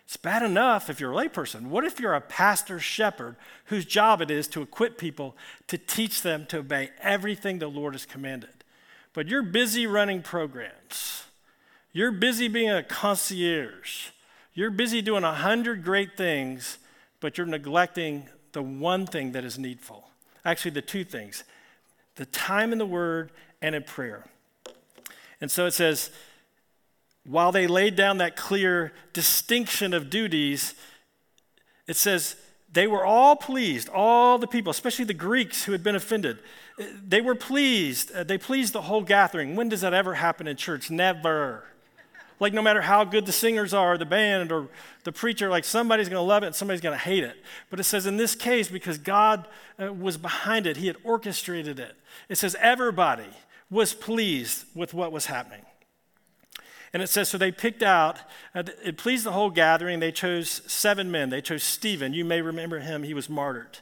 It's 0.04 0.16
bad 0.16 0.42
enough 0.42 0.88
if 0.88 1.00
you're 1.00 1.12
a 1.12 1.16
layperson. 1.16 1.66
What 1.66 1.84
if 1.84 2.00
you're 2.00 2.14
a 2.14 2.20
pastor 2.22 2.80
shepherd 2.80 3.36
whose 3.66 3.84
job 3.84 4.22
it 4.22 4.30
is 4.30 4.48
to 4.48 4.62
equip 4.62 4.96
people 4.96 5.36
to 5.66 5.76
teach 5.76 6.22
them 6.22 6.46
to 6.46 6.60
obey 6.60 6.90
everything 7.02 7.58
the 7.58 7.68
Lord 7.68 7.92
has 7.92 8.06
commanded? 8.06 8.64
But 9.12 9.28
you're 9.28 9.42
busy 9.42 9.86
running 9.86 10.22
programs. 10.22 11.24
You're 11.92 12.12
busy 12.12 12.48
being 12.48 12.70
a 12.70 12.82
concierge. 12.82 14.08
You're 14.54 14.70
busy 14.70 15.02
doing 15.02 15.24
a 15.24 15.34
hundred 15.34 15.84
great 15.84 16.16
things, 16.16 16.78
but 17.20 17.36
you're 17.36 17.46
neglecting 17.46 18.28
the 18.52 18.62
one 18.62 19.06
thing 19.06 19.32
that 19.32 19.44
is 19.44 19.58
needful. 19.58 20.08
Actually, 20.42 20.70
the 20.70 20.82
two 20.82 21.04
things 21.04 21.44
the 22.14 22.26
time 22.26 22.72
in 22.72 22.78
the 22.78 22.86
Word 22.86 23.30
and 23.60 23.74
in 23.74 23.82
prayer. 23.82 24.24
And 25.40 25.50
so 25.50 25.66
it 25.66 25.72
says, 25.72 26.10
while 27.28 27.52
they 27.52 27.66
laid 27.66 27.94
down 27.94 28.18
that 28.18 28.36
clear 28.36 28.92
distinction 29.12 29.92
of 29.92 30.08
duties, 30.08 30.74
it 31.86 31.96
says, 31.96 32.36
they 32.72 32.86
were 32.86 33.04
all 33.04 33.36
pleased, 33.36 33.88
all 33.90 34.38
the 34.38 34.46
people, 34.46 34.70
especially 34.70 35.04
the 35.04 35.14
Greeks 35.14 35.64
who 35.64 35.72
had 35.72 35.82
been 35.82 35.94
offended. 35.94 36.38
They 37.06 37.20
were 37.20 37.34
pleased. 37.34 38.12
Uh, 38.12 38.24
they 38.24 38.38
pleased 38.38 38.72
the 38.72 38.82
whole 38.82 39.02
gathering. 39.02 39.56
When 39.56 39.68
does 39.68 39.82
that 39.82 39.92
ever 39.92 40.14
happen 40.14 40.46
in 40.46 40.56
church? 40.56 40.90
Never. 40.90 41.64
Like, 42.40 42.52
no 42.52 42.62
matter 42.62 42.80
how 42.80 43.04
good 43.04 43.26
the 43.26 43.32
singers 43.32 43.74
are, 43.74 43.98
the 43.98 44.06
band, 44.06 44.52
or 44.52 44.68
the 45.04 45.12
preacher, 45.12 45.50
like 45.50 45.64
somebody's 45.64 46.08
going 46.08 46.20
to 46.20 46.28
love 46.28 46.44
it 46.44 46.46
and 46.46 46.54
somebody's 46.54 46.80
going 46.80 46.96
to 46.96 47.04
hate 47.04 47.24
it. 47.24 47.36
But 47.68 47.80
it 47.80 47.84
says 47.84 48.06
in 48.06 48.16
this 48.16 48.34
case, 48.34 48.68
because 48.68 48.96
God 48.96 49.48
uh, 49.82 49.92
was 49.92 50.16
behind 50.16 50.66
it, 50.66 50.78
He 50.78 50.86
had 50.86 50.96
orchestrated 51.04 51.78
it. 51.78 51.94
It 52.28 52.36
says 52.36 52.56
everybody 52.60 53.28
was 53.70 53.92
pleased 53.92 54.64
with 54.74 54.94
what 54.94 55.10
was 55.12 55.26
happening. 55.26 55.64
And 56.92 57.02
it 57.02 57.08
says, 57.08 57.28
so 57.28 57.36
they 57.38 57.52
picked 57.52 57.82
out, 57.82 58.18
uh, 58.54 58.62
it 58.82 58.96
pleased 58.96 59.24
the 59.24 59.32
whole 59.32 59.50
gathering. 59.50 60.00
They 60.00 60.12
chose 60.12 60.62
seven 60.66 61.10
men. 61.10 61.28
They 61.30 61.42
chose 61.42 61.62
Stephen. 61.62 62.14
You 62.14 62.24
may 62.24 62.40
remember 62.40 62.78
him, 62.78 63.02
he 63.02 63.14
was 63.14 63.28
martyred. 63.28 63.78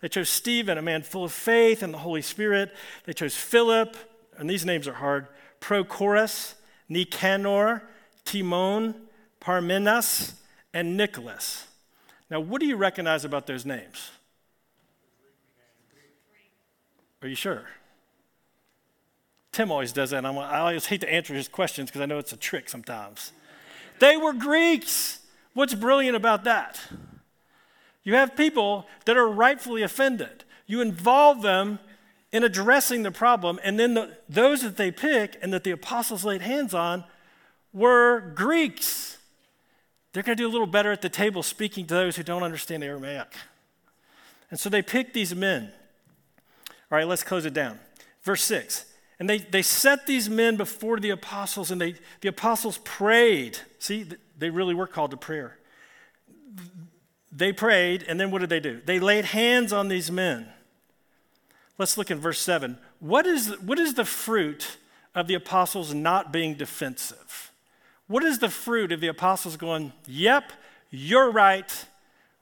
They 0.00 0.08
chose 0.08 0.28
Stephen, 0.28 0.78
a 0.78 0.82
man 0.82 1.02
full 1.02 1.24
of 1.24 1.32
faith 1.32 1.82
and 1.82 1.92
the 1.92 1.98
Holy 1.98 2.22
Spirit. 2.22 2.74
They 3.04 3.12
chose 3.12 3.34
Philip, 3.36 3.96
and 4.36 4.48
these 4.48 4.64
names 4.64 4.86
are 4.88 4.94
hard 4.94 5.26
Prochorus, 5.60 6.54
Nicanor, 6.88 7.82
Timon, 8.24 8.94
Parmenas, 9.40 10.34
and 10.72 10.96
Nicholas. 10.96 11.66
Now, 12.30 12.40
what 12.40 12.60
do 12.60 12.66
you 12.66 12.76
recognize 12.76 13.24
about 13.24 13.46
those 13.46 13.64
names? 13.64 14.10
Are 17.22 17.28
you 17.28 17.34
sure? 17.34 17.64
Tim 19.52 19.70
always 19.70 19.92
does 19.92 20.10
that. 20.10 20.24
And 20.24 20.38
i 20.38 20.58
always 20.58 20.86
hate 20.86 21.00
to 21.00 21.12
answer 21.12 21.34
his 21.34 21.48
questions 21.48 21.90
because 21.90 22.00
I 22.00 22.06
know 22.06 22.18
it's 22.18 22.32
a 22.32 22.36
trick 22.36 22.68
sometimes. 22.68 23.32
They 23.98 24.16
were 24.16 24.32
Greeks. 24.32 25.20
What's 25.54 25.74
brilliant 25.74 26.16
about 26.16 26.44
that? 26.44 26.80
You 28.04 28.14
have 28.14 28.36
people 28.36 28.86
that 29.04 29.16
are 29.16 29.28
rightfully 29.28 29.82
offended. 29.82 30.44
You 30.66 30.80
involve 30.80 31.42
them 31.42 31.78
in 32.30 32.44
addressing 32.44 33.02
the 33.02 33.10
problem, 33.10 33.58
and 33.64 33.78
then 33.78 33.94
the, 33.94 34.16
those 34.28 34.62
that 34.62 34.76
they 34.76 34.90
pick 34.90 35.36
and 35.40 35.52
that 35.52 35.64
the 35.64 35.70
apostles 35.70 36.24
laid 36.24 36.42
hands 36.42 36.74
on 36.74 37.04
were 37.72 38.32
Greeks. 38.34 39.18
They're 40.12 40.22
going 40.22 40.36
to 40.36 40.42
do 40.42 40.48
a 40.48 40.52
little 40.52 40.66
better 40.66 40.92
at 40.92 41.00
the 41.00 41.08
table 41.08 41.42
speaking 41.42 41.86
to 41.86 41.94
those 41.94 42.16
who 42.16 42.22
don't 42.22 42.42
understand 42.42 42.84
Aramaic. 42.84 43.34
And 44.50 44.58
so 44.58 44.68
they 44.68 44.82
picked 44.82 45.14
these 45.14 45.34
men. 45.34 45.70
All 46.90 46.98
right, 46.98 47.06
let's 47.06 47.22
close 47.22 47.44
it 47.44 47.54
down. 47.54 47.78
Verse 48.22 48.42
6 48.44 48.84
and 49.18 49.28
they, 49.28 49.38
they 49.38 49.62
set 49.62 50.06
these 50.06 50.30
men 50.30 50.56
before 50.56 51.00
the 51.00 51.10
apostles, 51.10 51.70
and 51.70 51.80
they, 51.80 51.94
the 52.20 52.28
apostles 52.28 52.78
prayed. 52.84 53.58
See, 53.78 54.06
they 54.38 54.50
really 54.50 54.74
were 54.74 54.86
called 54.86 55.10
to 55.10 55.16
prayer. 55.16 55.58
They 57.32 57.52
prayed, 57.52 58.04
and 58.06 58.18
then 58.18 58.30
what 58.30 58.40
did 58.40 58.50
they 58.50 58.60
do? 58.60 58.80
They 58.84 59.00
laid 59.00 59.26
hands 59.26 59.72
on 59.72 59.88
these 59.88 60.10
men. 60.10 60.48
Let's 61.78 61.98
look 61.98 62.10
in 62.10 62.18
verse 62.18 62.40
7. 62.40 62.78
What 63.00 63.26
is, 63.26 63.58
what 63.60 63.78
is 63.78 63.94
the 63.94 64.04
fruit 64.04 64.76
of 65.14 65.26
the 65.26 65.34
apostles 65.34 65.94
not 65.94 66.32
being 66.32 66.54
defensive? 66.54 67.52
What 68.06 68.24
is 68.24 68.38
the 68.38 68.48
fruit 68.48 68.92
of 68.92 69.00
the 69.00 69.08
apostles 69.08 69.56
going, 69.56 69.92
Yep, 70.06 70.52
you're 70.90 71.30
right. 71.30 71.86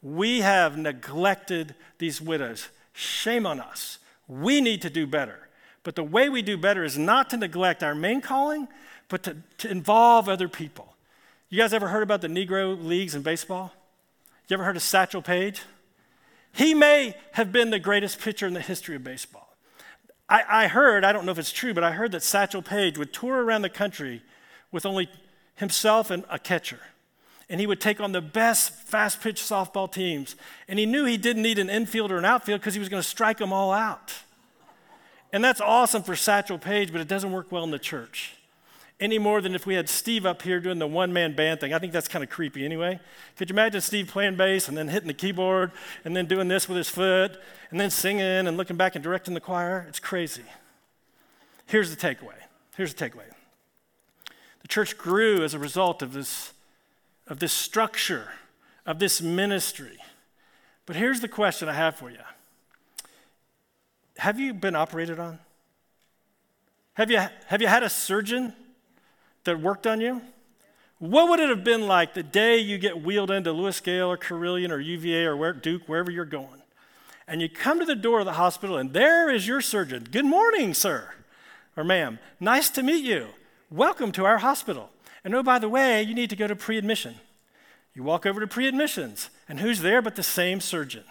We 0.03 0.41
have 0.41 0.79
neglected 0.79 1.75
these 1.99 2.21
widows. 2.21 2.69
Shame 2.93 3.47
on 3.47 3.61
us. 3.61 3.99
We 4.29 4.61
need 4.61 4.83
to 4.83 4.91
do 4.91 5.07
better. 5.07 5.46
But 5.87 5.95
the 5.95 6.03
way 6.03 6.29
we 6.29 6.43
do 6.43 6.59
better 6.59 6.83
is 6.83 6.99
not 6.99 7.31
to 7.31 7.37
neglect 7.37 7.85
our 7.85 7.95
main 7.95 8.21
calling, 8.21 8.67
but 9.07 9.23
to, 9.23 9.37
to 9.59 9.71
involve 9.71 10.29
other 10.29 10.49
people. 10.49 10.97
You 11.49 11.59
guys 11.59 11.73
ever 11.73 11.87
heard 11.87 12.03
about 12.03 12.23
the 12.23 12.27
Negro 12.27 12.77
Leagues 12.85 13.15
in 13.15 13.23
baseball? 13.23 13.73
You 14.49 14.55
ever 14.55 14.65
heard 14.65 14.75
of 14.75 14.83
Satchel 14.83 15.23
Paige? 15.23 15.63
He 16.53 16.75
may 16.75 17.15
have 17.35 17.53
been 17.53 17.71
the 17.71 17.79
greatest 17.79 18.19
pitcher 18.19 18.49
in 18.49 18.53
the 18.53 18.61
history 18.61 18.97
of 18.97 19.05
baseball. 19.05 19.55
I, 20.29 20.43
I, 20.49 20.67
heard, 20.67 21.05
I 21.05 21.13
don't 21.13 21.25
know 21.25 21.31
if 21.31 21.39
it's 21.39 21.53
true, 21.53 21.73
but 21.73 21.85
I 21.85 21.93
heard 21.93 22.11
that 22.11 22.25
Satchel 22.25 22.63
Paige 22.63 22.99
would 22.99 23.13
tour 23.13 23.45
around 23.45 23.63
the 23.63 23.71
country 23.71 24.23
with 24.73 24.85
only 24.85 25.09
himself 25.55 26.11
and 26.11 26.25
a 26.29 26.41
catcher. 26.41 26.81
And 27.49 27.61
he 27.61 27.67
would 27.69 27.81
take 27.81 28.01
on 28.01 28.11
the 28.11 28.21
best 28.21 28.73
fast 28.73 29.21
pitch 29.21 29.41
softball 29.41 29.93
teams. 29.93 30.35
And 30.67 30.81
he 30.81 30.85
knew 30.85 31.05
he 31.05 31.17
didn't 31.17 31.43
need 31.43 31.61
an 31.61 31.71
infield 31.71 32.11
or 32.11 32.19
an 32.19 32.25
outfield 32.25 32.61
because 32.61 32.75
he 32.75 32.81
was 32.81 32.89
going 32.89 33.05
to 33.05 33.09
strike 33.09 33.39
them 33.39 33.53
all 33.53 33.71
out. 33.71 34.13
And 35.33 35.45
that's 35.45 35.61
awesome 35.61 36.03
for 36.03 36.17
Satchel 36.17 36.59
Paige, 36.59 36.93
but 36.93 37.01
it 37.01 37.09
doesn't 37.09 37.33
work 37.33 37.51
well 37.51 37.65
in 37.65 37.71
the 37.71 37.79
church. 37.79 38.35
Any 38.99 39.19
more 39.19 39.43
than 39.43 39.55
if 39.55 39.67
we 39.67 39.75
had 39.75 39.89
Steve 39.89 40.25
up 40.25 40.41
here 40.41 40.59
doing 40.59 40.79
the 40.79 40.87
one 40.87 41.13
man 41.13 41.37
band 41.37 41.61
thing. 41.61 41.75
I 41.75 41.79
think 41.79 41.93
that's 41.93 42.09
kind 42.09 42.25
of 42.25 42.31
creepy 42.31 42.65
anyway. 42.65 42.99
Could 43.37 43.51
you 43.51 43.55
imagine 43.55 43.83
Steve 43.83 44.09
playing 44.09 44.37
bass 44.37 44.69
and 44.69 44.77
then 44.77 44.89
hitting 44.89 45.09
the 45.09 45.15
keyboard 45.15 45.73
and 46.05 46.17
then 46.17 46.25
doing 46.25 46.49
this 46.49 46.67
with 46.67 46.79
his 46.79 46.89
foot 46.89 47.39
and 47.71 47.79
then 47.79 47.91
singing 47.91 48.47
and 48.47 48.57
looking 48.57 48.77
back 48.77 48.95
and 48.95 49.05
directing 49.05 49.35
the 49.35 49.41
choir? 49.41 49.85
It's 49.89 50.01
crazy. 50.01 50.45
Here's 51.67 51.95
the 51.95 51.97
takeaway. 51.97 52.37
Here's 52.77 52.95
the 52.95 53.05
takeaway. 53.05 53.29
The 54.63 54.69
church 54.69 54.97
grew 54.97 55.45
as 55.45 55.53
a 55.53 55.59
result 55.59 56.01
of 56.01 56.13
this, 56.13 56.53
of 57.27 57.39
this 57.39 57.53
structure, 57.53 58.29
of 58.87 58.99
this 58.99 59.21
ministry. 59.21 59.99
But 60.87 60.97
here's 60.97 61.21
the 61.21 61.29
question 61.29 61.69
I 61.69 61.75
have 61.75 61.97
for 61.97 62.11
you 62.11 62.19
have 64.19 64.39
you 64.41 64.55
been 64.55 64.75
operated 64.75 65.19
on? 65.19 65.39
Have 66.95 67.11
you, 67.11 67.21
have 67.47 67.61
you 67.61 67.69
had 67.69 67.83
a 67.83 67.91
surgeon 67.91 68.55
that 69.45 69.61
worked 69.61 69.87
on 69.87 70.01
you? 70.01 70.23
What 70.99 71.29
would 71.29 71.41
it 71.41 71.51
have 71.51 71.63
been 71.63 71.87
like 71.87 72.15
the 72.15 72.23
day 72.23 72.59
you 72.59 72.79
get 72.79 73.03
wheeled 73.03 73.31
into 73.31 73.53
Lewis 73.53 73.81
Gale 73.81 74.11
or 74.11 74.17
Carilion 74.17 74.73
or 74.73 74.81
UVA 74.81 75.27
or 75.27 75.37
where, 75.37 75.53
Duke, 75.53 75.83
wherever 75.87 76.11
you're 76.11 76.25
going? 76.25 76.63
And 77.29 77.43
you 77.43 77.49
come 77.49 77.79
to 77.81 77.85
the 77.85 77.95
door 77.95 78.21
of 78.21 78.25
the 78.25 78.33
hospital 78.33 78.79
and 78.79 78.93
there 78.93 79.29
is 79.29 79.47
your 79.47 79.61
surgeon. 79.61 80.09
Good 80.11 80.25
morning, 80.25 80.73
sir 80.73 81.13
or 81.77 81.85
ma'am. 81.85 82.19
Nice 82.41 82.71
to 82.71 82.83
meet 82.83 83.05
you. 83.05 83.29
Welcome 83.71 84.13
to 84.13 84.25
our 84.25 84.39
hospital. 84.39 84.91
And 85.25 85.35
oh, 85.35 85.43
by 85.43 85.59
the 85.59 85.69
way, 85.69 86.03
you 86.03 86.15
need 86.15 86.31
to 86.31 86.37
go 86.37 86.47
to 86.47 86.57
pre 86.57 86.79
admission. 86.79 87.17
You 87.95 88.03
walk 88.03 88.27
over 88.27 88.41
to 88.41 88.47
pre 88.47 88.67
admissions, 88.67 89.31
and 89.49 89.61
who's 89.61 89.81
there 89.81 90.01
but 90.01 90.17
the 90.17 90.23
same 90.23 90.61
surgeon? 90.61 91.05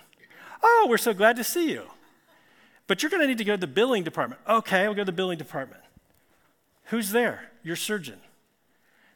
Oh, 0.64 0.88
we're 0.90 0.98
so 0.98 1.14
glad 1.14 1.36
to 1.36 1.44
see 1.44 1.72
you. 1.72 1.84
But 2.88 3.02
you're 3.02 3.10
going 3.10 3.22
to 3.22 3.28
need 3.28 3.38
to 3.40 3.44
go 3.44 3.54
to 3.54 3.60
the 3.60 3.68
billing 3.68 4.04
department. 4.04 4.42
Okay, 4.48 4.84
we 4.84 4.88
will 4.90 4.96
go 4.96 5.02
to 5.02 5.06
the 5.06 5.12
billing 5.12 5.38
department. 5.38 5.82
Who's 6.86 7.12
there? 7.12 7.50
Your 7.64 7.76
surgeon. 7.76 8.20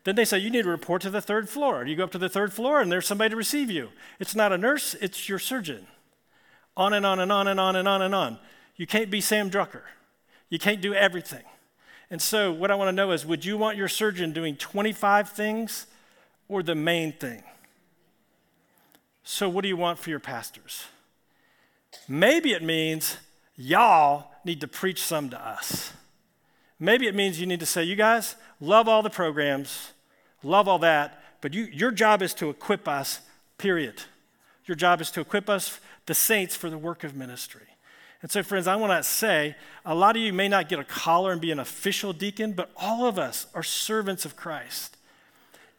Then 0.03 0.15
they 0.15 0.25
say, 0.25 0.39
You 0.39 0.49
need 0.49 0.63
to 0.63 0.69
report 0.69 1.01
to 1.03 1.09
the 1.09 1.21
third 1.21 1.49
floor. 1.49 1.85
You 1.85 1.95
go 1.95 2.03
up 2.03 2.11
to 2.11 2.17
the 2.17 2.29
third 2.29 2.51
floor 2.51 2.81
and 2.81 2.91
there's 2.91 3.05
somebody 3.05 3.29
to 3.29 3.35
receive 3.35 3.69
you. 3.69 3.89
It's 4.19 4.35
not 4.35 4.51
a 4.51 4.57
nurse, 4.57 4.95
it's 4.95 5.29
your 5.29 5.39
surgeon. 5.39 5.87
On 6.75 6.93
and 6.93 7.05
on 7.05 7.19
and 7.19 7.31
on 7.31 7.47
and 7.47 7.59
on 7.59 7.75
and 7.75 7.87
on 7.87 8.01
and 8.01 8.15
on. 8.15 8.39
You 8.75 8.87
can't 8.87 9.11
be 9.11 9.21
Sam 9.21 9.51
Drucker. 9.51 9.81
You 10.49 10.57
can't 10.57 10.81
do 10.81 10.93
everything. 10.93 11.43
And 12.09 12.21
so, 12.21 12.51
what 12.51 12.71
I 12.71 12.75
want 12.75 12.87
to 12.87 12.91
know 12.91 13.11
is 13.11 13.25
would 13.25 13.45
you 13.45 13.57
want 13.57 13.77
your 13.77 13.87
surgeon 13.87 14.33
doing 14.33 14.55
25 14.55 15.29
things 15.29 15.85
or 16.47 16.63
the 16.63 16.73
main 16.73 17.11
thing? 17.13 17.43
So, 19.23 19.47
what 19.47 19.61
do 19.61 19.67
you 19.67 19.77
want 19.77 19.99
for 19.99 20.09
your 20.09 20.19
pastors? 20.19 20.85
Maybe 22.07 22.53
it 22.53 22.63
means 22.63 23.17
y'all 23.59 24.31
need 24.45 24.61
to 24.61 24.67
preach 24.67 25.03
some 25.03 25.29
to 25.29 25.47
us. 25.47 25.91
Maybe 26.79 27.07
it 27.07 27.13
means 27.13 27.39
you 27.39 27.45
need 27.45 27.59
to 27.59 27.65
say, 27.65 27.83
you 27.83 27.97
guys, 27.97 28.37
love 28.61 28.87
all 28.87 29.03
the 29.03 29.09
programs, 29.09 29.91
love 30.41 30.67
all 30.67 30.79
that, 30.79 31.21
but 31.41 31.53
you, 31.53 31.63
your 31.65 31.91
job 31.91 32.21
is 32.21 32.33
to 32.35 32.49
equip 32.49 32.87
us, 32.87 33.19
period. 33.57 34.01
Your 34.65 34.75
job 34.75 35.01
is 35.01 35.11
to 35.11 35.21
equip 35.21 35.49
us, 35.49 35.79
the 36.05 36.13
saints, 36.13 36.55
for 36.55 36.69
the 36.69 36.77
work 36.77 37.03
of 37.03 37.15
ministry. 37.15 37.67
And 38.21 38.31
so, 38.31 38.43
friends, 38.43 38.67
I 38.67 38.75
want 38.75 38.91
to 38.91 39.07
say 39.07 39.55
a 39.85 39.95
lot 39.95 40.15
of 40.15 40.21
you 40.21 40.31
may 40.33 40.47
not 40.47 40.69
get 40.69 40.79
a 40.79 40.83
collar 40.83 41.31
and 41.31 41.41
be 41.41 41.51
an 41.51 41.59
official 41.59 42.13
deacon, 42.13 42.53
but 42.53 42.71
all 42.77 43.05
of 43.05 43.19
us 43.19 43.47
are 43.53 43.63
servants 43.63 44.25
of 44.25 44.35
Christ. 44.35 44.97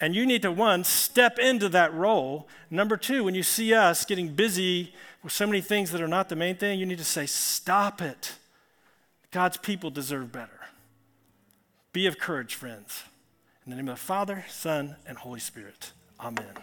And 0.01 0.15
you 0.15 0.25
need 0.25 0.43
to, 0.43 0.53
one, 0.53 0.85
step 0.85 1.39
into 1.39 1.69
that 1.71 1.93
role. 1.93 2.49
Number 2.71 2.97
two, 2.97 3.25
when 3.25 3.35
you 3.35 3.43
see 3.43 3.75
us 3.75 4.07
getting 4.07 4.29
busy 4.29 4.95
with 5.23 5.33
so 5.33 5.47
many 5.47 5.61
things 5.61 5.91
that 5.91 6.01
are 6.01 6.09
not 6.09 6.29
the 6.29 6.37
main 6.37 6.57
thing, 6.57 6.79
you 6.79 6.87
need 6.87 6.99
to 6.99 7.05
say, 7.05 7.27
Stop 7.27 8.01
it. 8.01 8.37
God's 9.31 9.57
people 9.57 9.91
deserve 9.91 10.33
better. 10.33 10.61
Be 11.93 12.07
of 12.07 12.19
courage, 12.19 12.55
friends. 12.55 13.05
In 13.65 13.71
the 13.71 13.77
name 13.77 13.89
of 13.89 13.97
the 13.97 14.01
Father, 14.01 14.45
Son, 14.49 14.97
and 15.07 15.19
Holy 15.19 15.41
Spirit. 15.41 15.93
Amen. 16.19 16.55